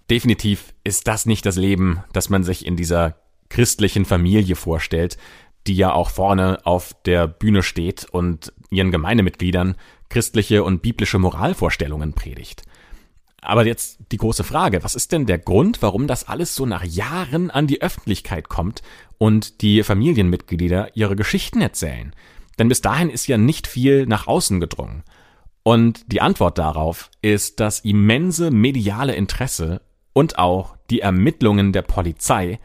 [0.09, 3.15] Definitiv ist das nicht das Leben, das man sich in dieser
[3.49, 5.17] christlichen Familie vorstellt,
[5.67, 9.75] die ja auch vorne auf der Bühne steht und ihren Gemeindemitgliedern
[10.09, 12.63] christliche und biblische Moralvorstellungen predigt.
[13.41, 16.83] Aber jetzt die große Frage, was ist denn der Grund, warum das alles so nach
[16.83, 18.81] Jahren an die Öffentlichkeit kommt
[19.17, 22.13] und die Familienmitglieder ihre Geschichten erzählen?
[22.57, 25.03] Denn bis dahin ist ja nicht viel nach außen gedrungen.
[25.63, 29.81] Und die Antwort darauf ist das immense mediale Interesse
[30.13, 32.59] und auch die Ermittlungen der Polizei,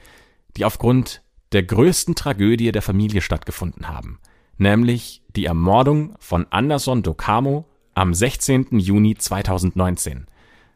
[0.56, 4.18] die aufgrund der größten Tragödie der Familie stattgefunden haben,
[4.58, 8.78] nämlich die Ermordung von Anderson Dokamo am 16.
[8.78, 10.26] Juni 2019.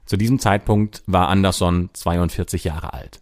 [0.05, 3.21] Zu diesem Zeitpunkt war Anderson 42 Jahre alt.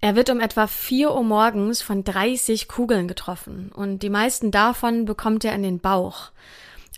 [0.00, 5.04] Er wird um etwa 4 Uhr morgens von 30 Kugeln getroffen und die meisten davon
[5.04, 6.30] bekommt er in den Bauch.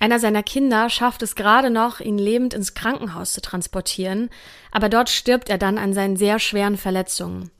[0.00, 4.30] Einer seiner Kinder schafft es gerade noch, ihn lebend ins Krankenhaus zu transportieren,
[4.70, 7.50] aber dort stirbt er dann an seinen sehr schweren Verletzungen.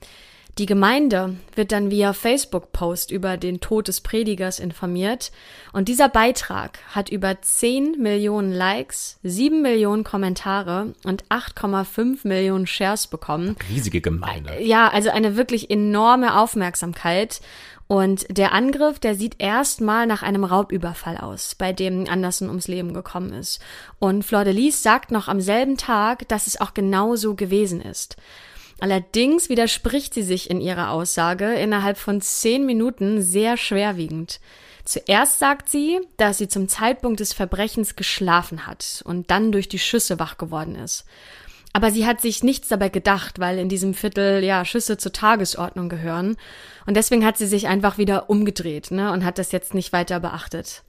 [0.58, 5.30] Die Gemeinde wird dann via Facebook-Post über den Tod des Predigers informiert
[5.72, 13.06] und dieser Beitrag hat über 10 Millionen Likes, 7 Millionen Kommentare und 8,5 Millionen Shares
[13.06, 13.54] bekommen.
[13.70, 14.60] Riesige Gemeinde.
[14.60, 17.40] Ja, also eine wirklich enorme Aufmerksamkeit.
[17.86, 22.92] Und der Angriff, der sieht erstmal nach einem Raubüberfall aus, bei dem Anderson ums Leben
[22.92, 23.62] gekommen ist.
[24.00, 27.80] Und Fleur de Lis sagt noch am selben Tag, dass es auch genau so gewesen
[27.80, 28.16] ist.
[28.80, 34.40] Allerdings widerspricht sie sich in ihrer Aussage innerhalb von zehn Minuten sehr schwerwiegend.
[34.84, 39.78] Zuerst sagt sie, dass sie zum Zeitpunkt des Verbrechens geschlafen hat und dann durch die
[39.78, 41.04] Schüsse wach geworden ist.
[41.72, 45.88] Aber sie hat sich nichts dabei gedacht, weil in diesem Viertel ja Schüsse zur Tagesordnung
[45.88, 46.36] gehören.
[46.86, 50.20] Und deswegen hat sie sich einfach wieder umgedreht ne, und hat das jetzt nicht weiter
[50.20, 50.82] beachtet.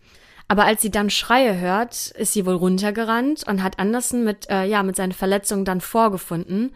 [0.47, 4.63] Aber als sie dann Schreie hört, ist sie wohl runtergerannt und hat Anderson mit, äh,
[4.65, 6.71] ja, mit seinen Verletzungen dann vorgefunden.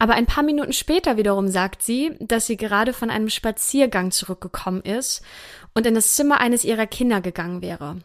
[0.00, 4.80] Aber ein paar Minuten später wiederum sagt sie, dass sie gerade von einem Spaziergang zurückgekommen
[4.80, 5.20] ist
[5.74, 7.98] und in das Zimmer eines ihrer Kinder gegangen wäre.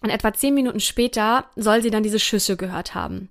[0.00, 3.28] Und etwa zehn Minuten später soll sie dann diese Schüsse gehört haben.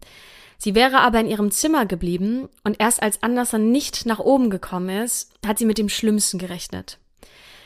[0.60, 5.04] Sie wäre aber in ihrem Zimmer geblieben und erst als Anderson nicht nach oben gekommen
[5.04, 7.00] ist, hat sie mit dem Schlimmsten gerechnet.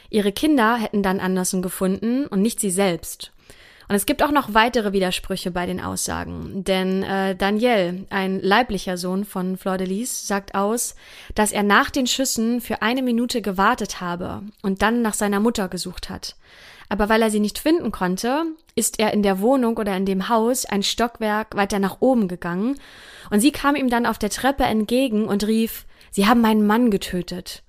[0.10, 3.34] Ihre Kinder hätten dann Anderson gefunden und nicht sie selbst.
[3.88, 6.64] Und es gibt auch noch weitere Widersprüche bei den Aussagen.
[6.66, 10.96] Denn äh, Daniel, ein leiblicher Sohn von Fleur de Lis, sagt aus,
[11.36, 15.70] dass er nach den Schüssen für eine Minute gewartet habe und dann nach seiner Mutter
[15.70, 16.36] gesucht hat.
[16.90, 18.44] Aber weil er sie nicht finden konnte,
[18.76, 22.78] ist er in der Wohnung oder in dem Haus ein Stockwerk weiter nach oben gegangen
[23.30, 26.90] und sie kam ihm dann auf der Treppe entgegen und rief, Sie haben meinen Mann
[26.90, 27.64] getötet.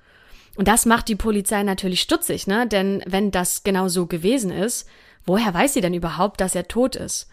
[0.57, 2.67] Und das macht die Polizei natürlich stutzig, ne?
[2.67, 4.89] Denn wenn das genau so gewesen ist,
[5.29, 7.29] Woher weiß sie denn überhaupt, dass er tot ist?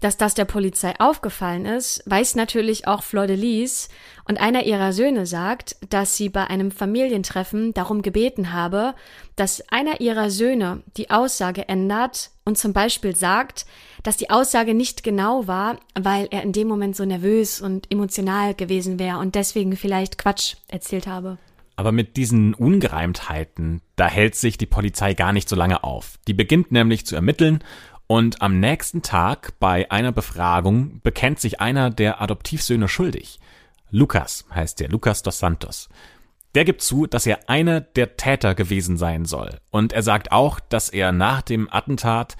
[0.00, 3.88] Dass das der Polizei aufgefallen ist, weiß natürlich auch Fleur de Lis
[4.26, 8.94] und einer ihrer Söhne sagt, dass sie bei einem Familientreffen darum gebeten habe,
[9.36, 13.64] dass einer ihrer Söhne die Aussage ändert und zum Beispiel sagt,
[14.02, 18.54] dass die Aussage nicht genau war, weil er in dem Moment so nervös und emotional
[18.54, 21.38] gewesen wäre und deswegen vielleicht Quatsch erzählt habe.
[21.80, 26.18] Aber mit diesen Ungereimtheiten, da hält sich die Polizei gar nicht so lange auf.
[26.28, 27.64] Die beginnt nämlich zu ermitteln
[28.06, 33.40] und am nächsten Tag bei einer Befragung bekennt sich einer der Adoptivsöhne schuldig.
[33.88, 35.88] Lukas heißt der, Lukas dos Santos.
[36.54, 39.58] Der gibt zu, dass er einer der Täter gewesen sein soll.
[39.70, 42.36] Und er sagt auch, dass er nach dem Attentat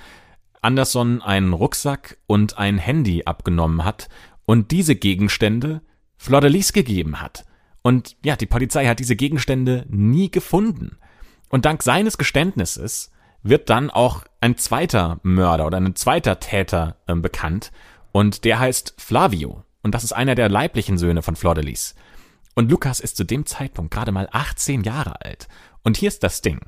[0.60, 4.10] Anderson einen Rucksack und ein Handy abgenommen hat
[4.44, 5.80] und diese Gegenstände
[6.18, 7.46] Fleur de Lis gegeben hat.
[7.82, 10.98] Und ja, die Polizei hat diese Gegenstände nie gefunden.
[11.48, 13.10] Und dank seines Geständnisses
[13.42, 17.72] wird dann auch ein zweiter Mörder oder ein zweiter Täter äh, bekannt.
[18.12, 19.64] Und der heißt Flavio.
[19.82, 21.94] Und das ist einer der leiblichen Söhne von Flor de Lis.
[22.54, 25.48] Und Lukas ist zu dem Zeitpunkt gerade mal 18 Jahre alt.
[25.82, 26.60] Und hier ist das Ding.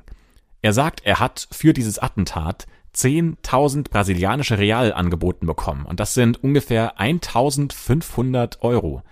[0.61, 5.85] Er sagt, er hat für dieses Attentat 10.000 brasilianische Real angeboten bekommen.
[5.85, 9.03] Und das sind ungefähr 1.500 Euro.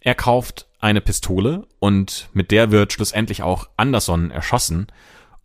[0.00, 4.86] Er kauft eine Pistole und mit der wird schlussendlich auch Anderson erschossen.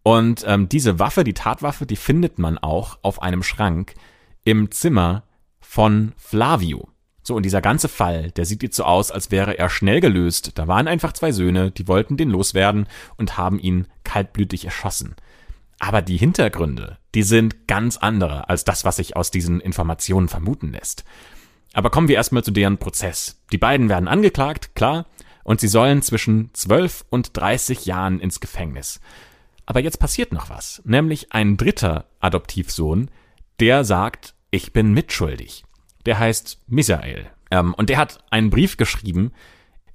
[0.03, 3.95] Und ähm, diese Waffe, die Tatwaffe, die findet man auch auf einem Schrank
[4.43, 5.23] im Zimmer
[5.61, 6.89] von Flavio.
[7.23, 10.51] So, und dieser ganze Fall, der sieht jetzt so aus, als wäre er schnell gelöst.
[10.55, 15.15] Da waren einfach zwei Söhne, die wollten den loswerden und haben ihn kaltblütig erschossen.
[15.79, 20.73] Aber die Hintergründe, die sind ganz andere als das, was sich aus diesen Informationen vermuten
[20.73, 21.06] lässt.
[21.74, 23.42] Aber kommen wir erstmal zu deren Prozess.
[23.52, 25.08] Die beiden werden angeklagt, klar,
[25.44, 29.02] und sie sollen zwischen 12 und 30 Jahren ins Gefängnis.
[29.65, 33.10] Aber jetzt passiert noch was, nämlich ein dritter Adoptivsohn,
[33.60, 35.63] der sagt, ich bin mitschuldig.
[36.06, 37.30] Der heißt Misael.
[37.50, 39.32] Ähm, und der hat einen Brief geschrieben,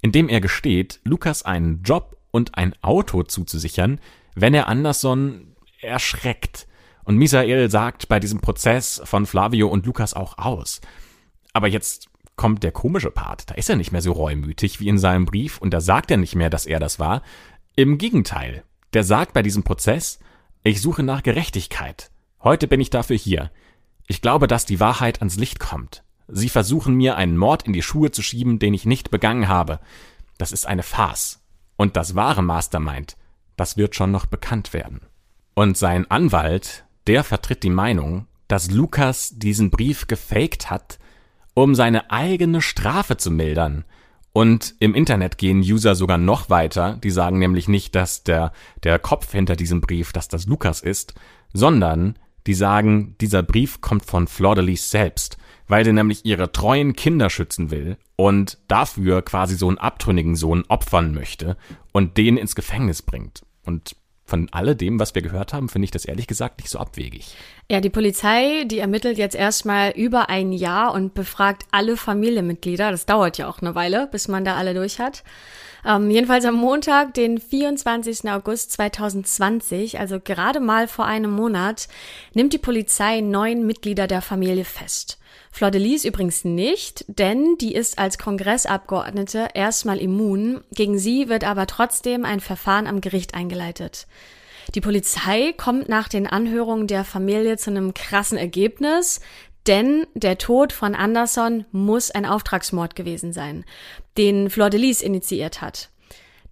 [0.01, 3.99] in dem er gesteht, Lukas einen Job und ein Auto zuzusichern,
[4.35, 6.67] wenn er Anderson erschreckt.
[7.03, 10.81] Und Misael sagt bei diesem Prozess von Flavio und Lukas auch aus.
[11.53, 13.49] Aber jetzt kommt der komische Part.
[13.49, 16.17] Da ist er nicht mehr so reumütig wie in seinem Brief und da sagt er
[16.17, 17.21] nicht mehr, dass er das war.
[17.75, 20.19] Im Gegenteil, der sagt bei diesem Prozess,
[20.63, 22.11] ich suche nach Gerechtigkeit.
[22.41, 23.51] Heute bin ich dafür hier.
[24.07, 26.03] Ich glaube, dass die Wahrheit ans Licht kommt.
[26.27, 29.79] Sie versuchen mir einen Mord in die Schuhe zu schieben, den ich nicht begangen habe.
[30.37, 31.41] Das ist eine Farce.
[31.75, 33.17] Und das wahre Mastermind,
[33.55, 35.01] das wird schon noch bekannt werden.
[35.55, 40.99] Und sein Anwalt, der vertritt die Meinung, dass Lukas diesen Brief gefaked hat,
[41.63, 43.83] um seine eigene Strafe zu mildern.
[44.31, 48.53] Und im Internet gehen User sogar noch weiter, die sagen nämlich nicht, dass der,
[48.83, 51.15] der Kopf hinter diesem Brief, dass das Lukas ist,
[51.51, 55.37] sondern die sagen, dieser Brief kommt von Fleur de Lis selbst,
[55.67, 60.63] weil sie nämlich ihre treuen Kinder schützen will und dafür quasi so einen abtrünnigen Sohn
[60.67, 61.57] opfern möchte
[61.91, 63.43] und den ins Gefängnis bringt.
[63.65, 63.95] Und
[64.29, 67.35] von alledem, was wir gehört haben, finde ich das ehrlich gesagt nicht so abwegig.
[67.69, 72.91] Ja, die Polizei, die ermittelt jetzt erstmal über ein Jahr und befragt alle Familienmitglieder.
[72.91, 75.23] Das dauert ja auch eine Weile, bis man da alle durch hat.
[75.85, 78.29] Ähm, jedenfalls am Montag, den 24.
[78.29, 81.87] August 2020, also gerade mal vor einem Monat,
[82.33, 85.18] nimmt die Polizei neun Mitglieder der Familie fest.
[85.51, 90.61] Fleur de Lis übrigens nicht, denn die ist als Kongressabgeordnete erstmal immun.
[90.71, 94.07] Gegen sie wird aber trotzdem ein Verfahren am Gericht eingeleitet.
[94.75, 99.19] Die Polizei kommt nach den Anhörungen der Familie zu einem krassen Ergebnis,
[99.67, 103.65] denn der Tod von Anderson muss ein Auftragsmord gewesen sein,
[104.17, 105.89] den Fleur de Lis initiiert hat.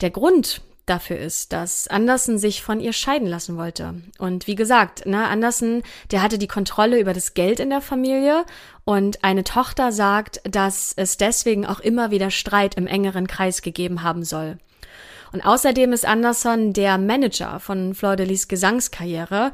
[0.01, 3.95] Der Grund dafür ist, dass Anderson sich von ihr scheiden lassen wollte.
[4.17, 8.45] Und wie gesagt, ne, Anderson, der hatte die Kontrolle über das Geld in der Familie
[8.85, 14.01] und eine Tochter sagt, dass es deswegen auch immer wieder Streit im engeren Kreis gegeben
[14.01, 14.57] haben soll.
[15.33, 19.51] Und außerdem ist Anderson der Manager von Fleur de Gesangskarriere.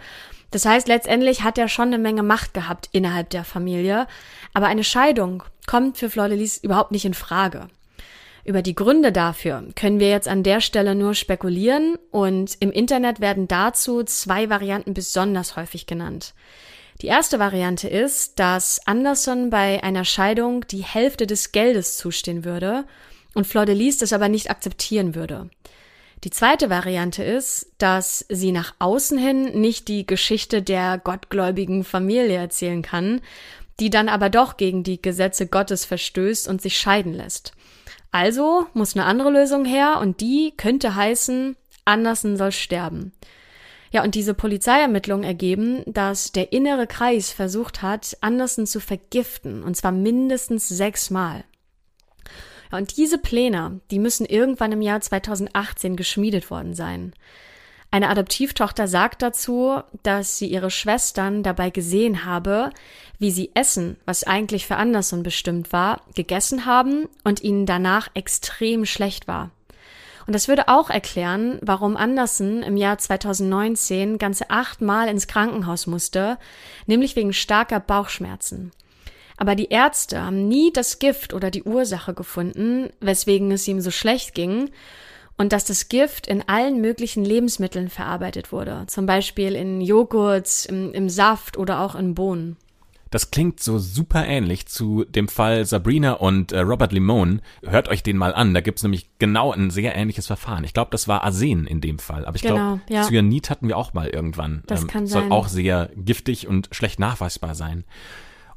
[0.52, 4.08] Das heißt, letztendlich hat er schon eine Menge Macht gehabt innerhalb der Familie.
[4.54, 7.70] Aber eine Scheidung kommt für Fleur de überhaupt nicht in Frage.
[8.46, 13.22] Über die Gründe dafür können wir jetzt an der Stelle nur spekulieren und im Internet
[13.22, 16.34] werden dazu zwei Varianten besonders häufig genannt.
[17.02, 22.86] Die erste Variante ist, dass Anderson bei einer Scheidung die Hälfte des Geldes zustehen würde
[23.34, 25.50] und Fleur de das aber nicht akzeptieren würde.
[26.26, 32.38] Die zweite Variante ist, dass sie nach außen hin nicht die Geschichte der gottgläubigen Familie
[32.38, 33.22] erzählen kann,
[33.80, 37.54] die dann aber doch gegen die Gesetze Gottes verstößt und sich scheiden lässt.
[38.14, 43.12] Also muss eine andere Lösung her und die könnte heißen, Andersen soll sterben.
[43.90, 49.76] Ja, und diese Polizeiermittlungen ergeben, dass der innere Kreis versucht hat, Andersen zu vergiften, und
[49.76, 51.44] zwar mindestens sechsmal.
[52.72, 57.14] Ja, und diese Pläne, die müssen irgendwann im Jahr 2018 geschmiedet worden sein.
[57.94, 62.72] Eine Adoptivtochter sagt dazu, dass sie ihre Schwestern dabei gesehen habe,
[63.20, 68.88] wie sie Essen, was eigentlich für Anderson bestimmt war, gegessen haben und ihnen danach extrem
[68.88, 69.52] schlecht war.
[70.26, 76.40] Und das würde auch erklären, warum Anderson im Jahr 2019 ganze achtmal ins Krankenhaus musste,
[76.88, 78.72] nämlich wegen starker Bauchschmerzen.
[79.38, 83.92] Aber die Ärzte haben nie das Gift oder die Ursache gefunden, weswegen es ihm so
[83.92, 84.72] schlecht ging,
[85.38, 90.94] und dass das Gift in allen möglichen Lebensmitteln verarbeitet wurde, zum Beispiel in Joghurt, im,
[90.94, 92.58] im Saft oder auch in Bohnen.
[93.10, 97.44] Das klingt so super ähnlich zu dem Fall Sabrina und äh, Robert Limon.
[97.64, 100.64] Hört euch den mal an, da gibt's nämlich genau ein sehr ähnliches Verfahren.
[100.64, 103.04] Ich glaube, das war Arsen in dem Fall, aber ich genau, glaube, ja.
[103.04, 104.64] Cyanid hatten wir auch mal irgendwann.
[104.66, 105.32] Das ähm, kann soll sein.
[105.32, 107.84] auch sehr giftig und schlecht nachweisbar sein.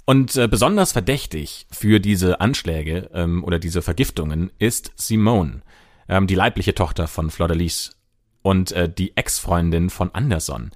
[0.06, 5.60] Und äh, besonders verdächtig für diese Anschläge ähm, oder diese Vergiftungen ist Simone
[6.08, 7.96] ähm, die leibliche Tochter von Fleur de Lis
[8.42, 10.70] und äh, die Ex-Freundin von Anderson.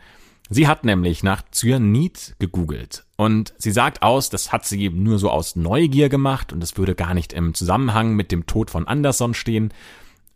[0.53, 5.31] Sie hat nämlich nach Cyanid gegoogelt und sie sagt aus, das hat sie nur so
[5.31, 9.33] aus Neugier gemacht und es würde gar nicht im Zusammenhang mit dem Tod von Anderson
[9.35, 9.73] stehen.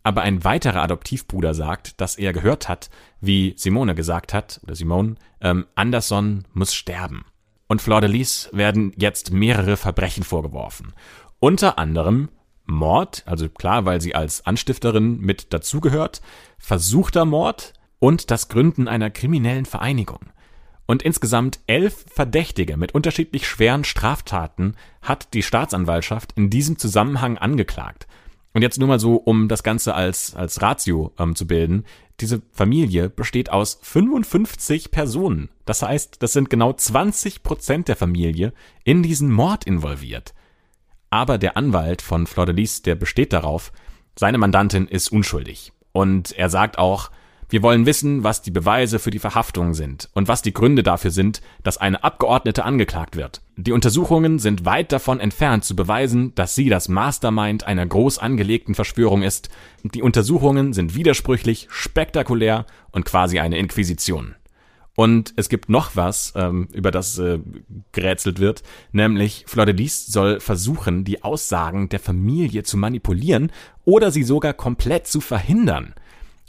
[0.05, 2.91] Aber ein weiterer Adoptivbruder sagt, dass er gehört hat,
[3.21, 7.25] wie Simone gesagt hat, oder Simone, ähm, Anderson muss sterben.
[7.67, 10.93] Und Fleur de Lis werden jetzt mehrere Verbrechen vorgeworfen.
[11.41, 12.29] Unter anderem
[12.67, 16.23] Mord, also klar, weil sie als Anstifterin mit dazugehört,
[16.59, 20.21] versuchter Mord und das Gründen einer kriminellen Vereinigung.
[20.87, 28.07] Und insgesamt elf Verdächtige mit unterschiedlich schweren Straftaten hat die Staatsanwaltschaft in diesem Zusammenhang angeklagt.
[28.53, 31.85] Und jetzt nur mal so, um das Ganze als, als Ratio ähm, zu bilden.
[32.21, 35.49] Diese Familie besteht aus 55 Personen.
[35.65, 38.53] Das heißt, das sind genau 20 Prozent der Familie
[38.85, 40.35] in diesen Mord involviert.
[41.15, 43.71] Aber der Anwalt von Fleur de Lis, der besteht darauf,
[44.17, 45.73] seine Mandantin ist unschuldig.
[45.93, 47.13] Und er sagt auch,
[47.49, 51.13] wir wollen wissen, was die Beweise für die Verhaftung sind und was die Gründe dafür
[51.13, 53.43] sind, dass eine Abgeordnete angeklagt wird.
[53.57, 58.75] Die Untersuchungen sind weit davon entfernt zu beweisen, dass sie das Mastermind einer groß angelegten
[58.75, 59.51] Verschwörung ist.
[59.85, 64.35] Die Untersuchungen sind widersprüchlich, spektakulär und quasi eine Inquisition.
[64.97, 67.41] Und es gibt noch was, ähm, über das äh,
[67.93, 73.51] gerätselt wird, nämlich Fleur-de-Lis soll versuchen, die Aussagen der Familie zu manipulieren
[73.85, 75.95] oder sie sogar komplett zu verhindern.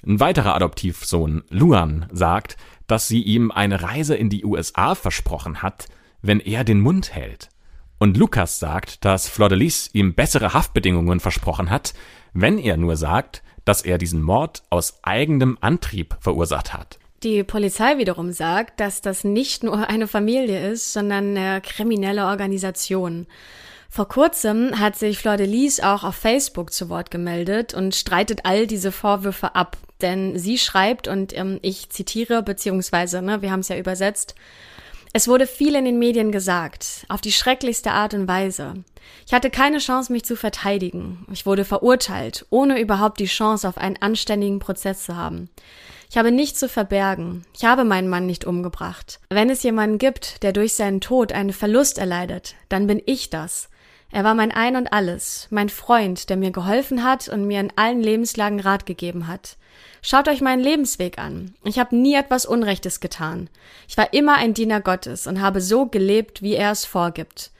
[0.06, 5.88] Ein weiterer Adoptivsohn, Luan, sagt, dass sie ihm eine Reise in die USA versprochen hat,
[6.22, 7.50] wenn er den Mund hält.
[7.98, 11.96] Und Lukas sagt, dass Fleur-de-Lis ihm bessere Haftbedingungen versprochen hat,
[12.34, 17.00] wenn er nur sagt, dass er diesen Mord aus eigenem Antrieb verursacht hat.
[17.26, 23.26] Die Polizei wiederum sagt, dass das nicht nur eine Familie ist, sondern eine kriminelle Organisation.
[23.90, 28.42] Vor kurzem hat sich Fleur de Lis auch auf Facebook zu Wort gemeldet und streitet
[28.44, 29.78] all diese Vorwürfe ab.
[30.02, 34.36] Denn sie schreibt, und ähm, ich zitiere, beziehungsweise, ne, wir haben es ja übersetzt,
[35.14, 38.84] es wurde viel in den Medien gesagt, auf die schrecklichste Art und Weise.
[39.26, 41.26] Ich hatte keine Chance, mich zu verteidigen.
[41.32, 45.50] Ich wurde verurteilt, ohne überhaupt die Chance auf einen anständigen Prozess zu haben.
[46.16, 47.44] Ich habe nichts zu verbergen.
[47.54, 49.20] Ich habe meinen Mann nicht umgebracht.
[49.30, 53.68] Wenn es jemanden gibt, der durch seinen Tod einen Verlust erleidet, dann bin ich das.
[54.14, 57.74] Er war mein Ein und alles, mein Freund, der mir geholfen hat und mir in
[57.76, 59.58] allen Lebenslagen Rat gegeben hat.
[60.02, 61.54] Schaut euch meinen Lebensweg an.
[61.66, 63.50] Ich habe nie etwas Unrechtes getan.
[63.90, 67.52] Ich war immer ein Diener Gottes und habe so gelebt, wie er es vorgibt.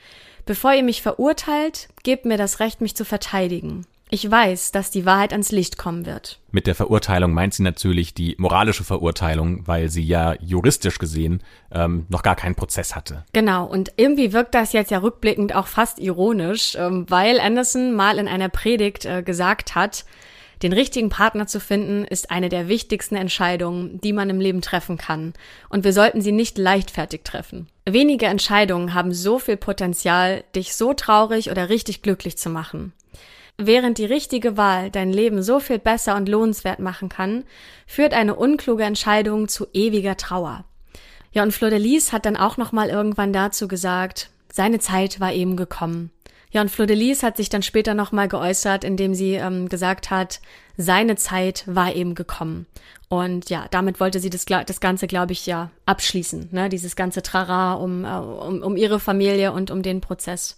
[0.46, 3.86] Bevor ihr mich verurteilt, gebt mir das Recht, mich zu verteidigen.
[4.16, 6.40] Ich weiß, dass die Wahrheit ans Licht kommen wird.
[6.50, 12.06] Mit der Verurteilung meint sie natürlich die moralische Verurteilung, weil sie ja juristisch gesehen ähm,
[12.08, 13.26] noch gar keinen Prozess hatte.
[13.34, 18.18] Genau, und irgendwie wirkt das jetzt ja rückblickend auch fast ironisch, ähm, weil Anderson mal
[18.18, 20.06] in einer Predigt äh, gesagt hat,
[20.64, 24.98] den richtigen Partner zu finden, ist eine der wichtigsten Entscheidungen, die man im Leben treffen
[24.98, 25.34] kann.
[25.68, 27.68] Und wir sollten sie nicht leichtfertig treffen.
[27.86, 32.94] Wenige Entscheidungen haben so viel Potenzial, dich so traurig oder richtig glücklich zu machen.
[33.58, 37.46] Während die richtige Wahl dein Leben so viel besser und lohnenswert machen kann,
[37.88, 40.66] führt eine unkluge Entscheidung zu ewiger Trauer.
[41.32, 45.34] Ja, und Fleur de Lis hat dann auch nochmal irgendwann dazu gesagt, seine Zeit war
[45.34, 46.12] eben gekommen.
[46.52, 50.12] Ja, und Fleur de Lis hat sich dann später nochmal geäußert, indem sie ähm, gesagt
[50.12, 50.40] hat,
[50.78, 52.66] seine Zeit war eben gekommen.
[53.10, 56.70] Und ja, damit wollte sie das, das Ganze, glaube ich, ja abschließen, ne?
[56.70, 60.58] dieses ganze Trara um, äh, um, um ihre Familie und um den Prozess.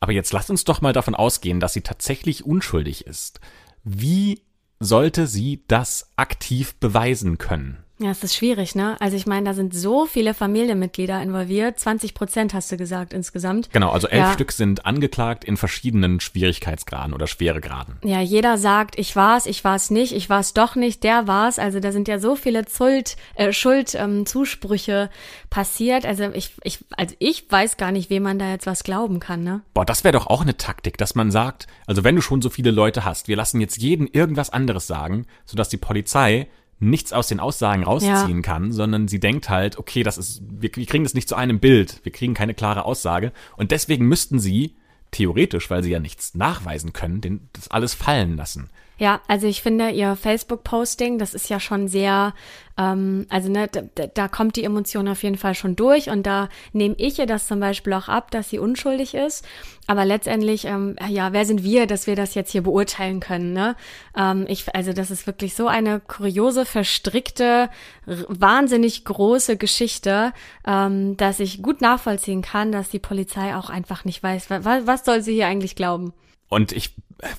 [0.00, 3.40] Aber jetzt lasst uns doch mal davon ausgehen, dass sie tatsächlich unschuldig ist.
[3.82, 4.42] Wie
[4.80, 7.83] sollte sie das aktiv beweisen können?
[7.98, 8.96] Ja, es ist schwierig, ne?
[9.00, 11.78] Also ich meine, da sind so viele Familienmitglieder involviert.
[11.78, 13.70] 20 Prozent hast du gesagt insgesamt.
[13.72, 14.32] Genau, also elf ja.
[14.32, 17.98] Stück sind angeklagt in verschiedenen Schwierigkeitsgraden oder Schweregraden.
[18.02, 21.60] Ja, jeder sagt, ich war's, ich war's nicht, ich war's doch nicht, der war's.
[21.60, 26.04] Also da sind ja so viele Zult, äh, Schuldzusprüche ähm, passiert.
[26.04, 29.44] Also ich, ich, also ich weiß gar nicht, wem man da jetzt was glauben kann,
[29.44, 29.60] ne?
[29.72, 32.50] Boah, das wäre doch auch eine Taktik, dass man sagt, also wenn du schon so
[32.50, 36.48] viele Leute hast, wir lassen jetzt jeden irgendwas anderes sagen, sodass die Polizei
[36.78, 38.42] nichts aus den Aussagen rausziehen ja.
[38.42, 41.60] kann, sondern sie denkt halt, okay, das ist, wir, wir kriegen das nicht zu einem
[41.60, 44.76] Bild, wir kriegen keine klare Aussage und deswegen müssten sie
[45.10, 48.68] theoretisch, weil sie ja nichts nachweisen können, den, das alles fallen lassen.
[48.96, 52.32] Ja, also ich finde ihr Facebook-Posting, das ist ja schon sehr,
[52.78, 56.48] ähm, also ne, da, da kommt die Emotion auf jeden Fall schon durch und da
[56.72, 59.44] nehme ich ihr das zum Beispiel auch ab, dass sie unschuldig ist.
[59.88, 63.52] Aber letztendlich, ähm, ja, wer sind wir, dass wir das jetzt hier beurteilen können?
[63.52, 63.74] Ne?
[64.16, 67.70] Ähm, ich, also das ist wirklich so eine kuriose, verstrickte,
[68.06, 70.32] wahnsinnig große Geschichte,
[70.66, 75.04] ähm, dass ich gut nachvollziehen kann, dass die Polizei auch einfach nicht weiß, was, was
[75.04, 76.12] soll sie hier eigentlich glauben.
[76.48, 76.94] Und ich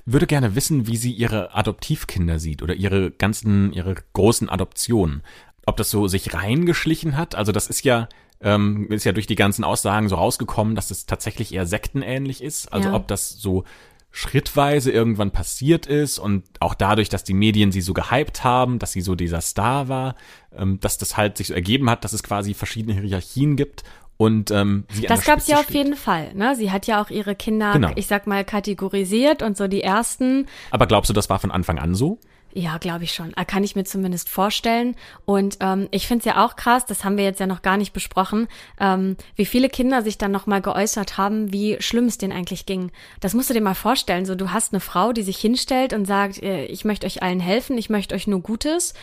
[0.05, 5.23] würde gerne wissen, wie sie ihre Adoptivkinder sieht oder ihre ganzen, ihre großen Adoptionen.
[5.65, 7.35] Ob das so sich reingeschlichen hat.
[7.35, 8.07] Also das ist ja,
[8.41, 12.71] ähm, ist ja durch die ganzen Aussagen so rausgekommen, dass es tatsächlich eher sektenähnlich ist.
[12.71, 12.95] Also ja.
[12.95, 13.63] ob das so
[14.11, 18.93] schrittweise irgendwann passiert ist und auch dadurch, dass die Medien sie so gehypt haben, dass
[18.93, 20.15] sie so dieser Star war,
[20.55, 23.83] ähm, dass das halt sich so ergeben hat, dass es quasi verschiedene Hierarchien gibt
[24.17, 26.33] und ähm, sie Das gab es ja auf jeden Fall.
[26.33, 26.55] Ne?
[26.55, 27.91] Sie hat ja auch ihre Kinder, genau.
[27.95, 30.47] ich sag mal, kategorisiert und so die ersten.
[30.71, 32.19] Aber glaubst du, das war von Anfang an so?
[32.57, 33.33] Ja, glaube ich schon.
[33.33, 34.95] Kann ich mir zumindest vorstellen.
[35.25, 37.75] Und ähm, ich finde es ja auch krass, das haben wir jetzt ja noch gar
[37.75, 38.47] nicht besprochen,
[38.79, 42.93] ähm, wie viele Kinder sich dann nochmal geäußert haben, wie schlimm es denen eigentlich ging.
[43.19, 44.25] Das musst du dir mal vorstellen.
[44.25, 47.41] So, du hast eine Frau, die sich hinstellt und sagt, äh, ich möchte euch allen
[47.41, 48.93] helfen, ich möchte euch nur Gutes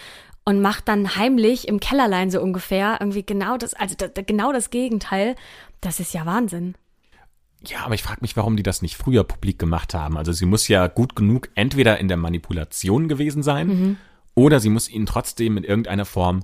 [0.44, 4.70] und macht dann heimlich im Kellerlein so ungefähr irgendwie genau das, also da, genau das
[4.70, 5.36] Gegenteil.
[5.80, 6.74] Das ist ja Wahnsinn.
[7.66, 10.16] Ja, aber ich frage mich, warum die das nicht früher publik gemacht haben.
[10.16, 13.96] Also sie muss ja gut genug entweder in der Manipulation gewesen sein mhm.
[14.34, 16.40] oder sie muss ihnen trotzdem in irgendeiner Form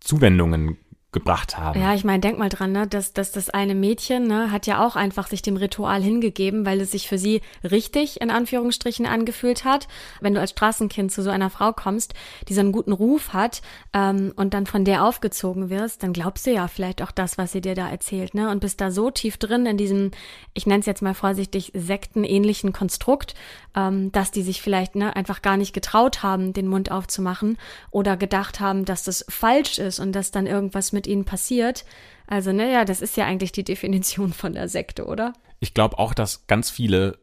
[0.00, 0.76] Zuwendungen
[1.12, 1.78] gebracht haben.
[1.78, 4.84] Ja, ich meine, denk mal dran, ne, dass, dass das eine Mädchen ne, hat ja
[4.84, 9.64] auch einfach sich dem Ritual hingegeben, weil es sich für sie richtig in Anführungsstrichen angefühlt
[9.64, 9.88] hat.
[10.22, 12.14] Wenn du als Straßenkind zu so einer Frau kommst,
[12.48, 13.60] die so einen guten Ruf hat
[13.92, 17.52] ähm, und dann von der aufgezogen wirst, dann glaubst du ja vielleicht auch das, was
[17.52, 18.48] sie dir da erzählt, ne?
[18.48, 20.12] Und bist da so tief drin in diesem,
[20.54, 23.34] ich nenne es jetzt mal vorsichtig, sektenähnlichen Konstrukt,
[23.76, 27.58] ähm, dass die sich vielleicht ne, einfach gar nicht getraut haben, den Mund aufzumachen
[27.90, 31.84] oder gedacht haben, dass das falsch ist und dass dann irgendwas mit ihnen passiert.
[32.26, 35.32] Also, naja, das ist ja eigentlich die Definition von der Sekte, oder?
[35.60, 37.18] Ich glaube auch, dass ganz viele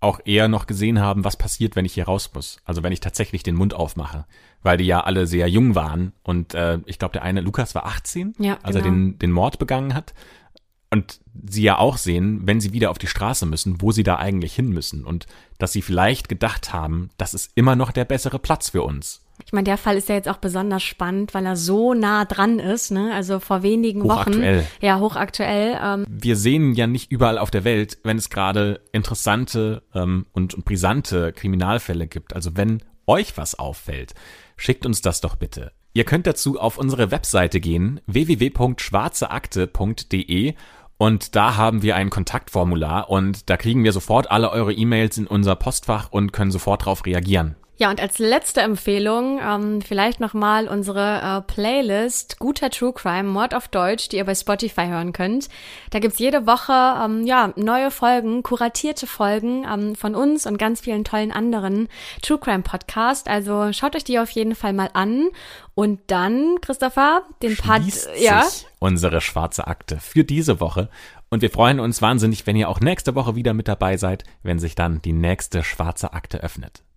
[0.00, 2.58] auch eher noch gesehen haben, was passiert, wenn ich hier raus muss.
[2.64, 4.26] Also wenn ich tatsächlich den Mund aufmache,
[4.62, 7.86] weil die ja alle sehr jung waren und äh, ich glaube, der eine Lukas war
[7.86, 8.78] 18, ja, als genau.
[8.78, 10.12] er den, den Mord begangen hat
[10.94, 11.18] und
[11.48, 14.54] sie ja auch sehen, wenn sie wieder auf die Straße müssen, wo sie da eigentlich
[14.54, 15.26] hin müssen und
[15.58, 19.22] dass sie vielleicht gedacht haben, das ist immer noch der bessere Platz für uns.
[19.44, 22.60] Ich meine, der Fall ist ja jetzt auch besonders spannend, weil er so nah dran
[22.60, 23.12] ist, ne?
[23.12, 24.60] Also vor wenigen hochaktuell.
[24.60, 24.68] Wochen.
[24.80, 25.76] Ja, hochaktuell.
[25.82, 26.06] Ähm.
[26.08, 30.64] Wir sehen ja nicht überall auf der Welt, wenn es gerade interessante ähm, und, und
[30.64, 32.36] brisante Kriminalfälle gibt.
[32.36, 34.14] Also wenn euch was auffällt,
[34.56, 35.72] schickt uns das doch bitte.
[35.94, 40.54] Ihr könnt dazu auf unsere Webseite gehen, www.schwarzeakte.de
[41.04, 45.26] und da haben wir ein Kontaktformular und da kriegen wir sofort alle eure E-Mails in
[45.26, 47.56] unser Postfach und können sofort darauf reagieren.
[47.76, 53.52] Ja, und als letzte Empfehlung ähm, vielleicht nochmal unsere äh, Playlist Guter True Crime, Mord
[53.52, 55.48] auf Deutsch, die ihr bei Spotify hören könnt.
[55.90, 60.82] Da gibt's jede Woche ähm, ja neue Folgen, kuratierte Folgen ähm, von uns und ganz
[60.82, 61.88] vielen tollen anderen
[62.22, 63.28] True Crime Podcast.
[63.28, 65.30] Also schaut euch die auf jeden Fall mal an.
[65.74, 67.82] Und dann, Christopher, den Part,
[68.16, 68.44] ja.
[68.78, 70.88] Unsere schwarze Akte für diese Woche.
[71.28, 74.60] Und wir freuen uns wahnsinnig, wenn ihr auch nächste Woche wieder mit dabei seid, wenn
[74.60, 76.84] sich dann die nächste schwarze Akte öffnet.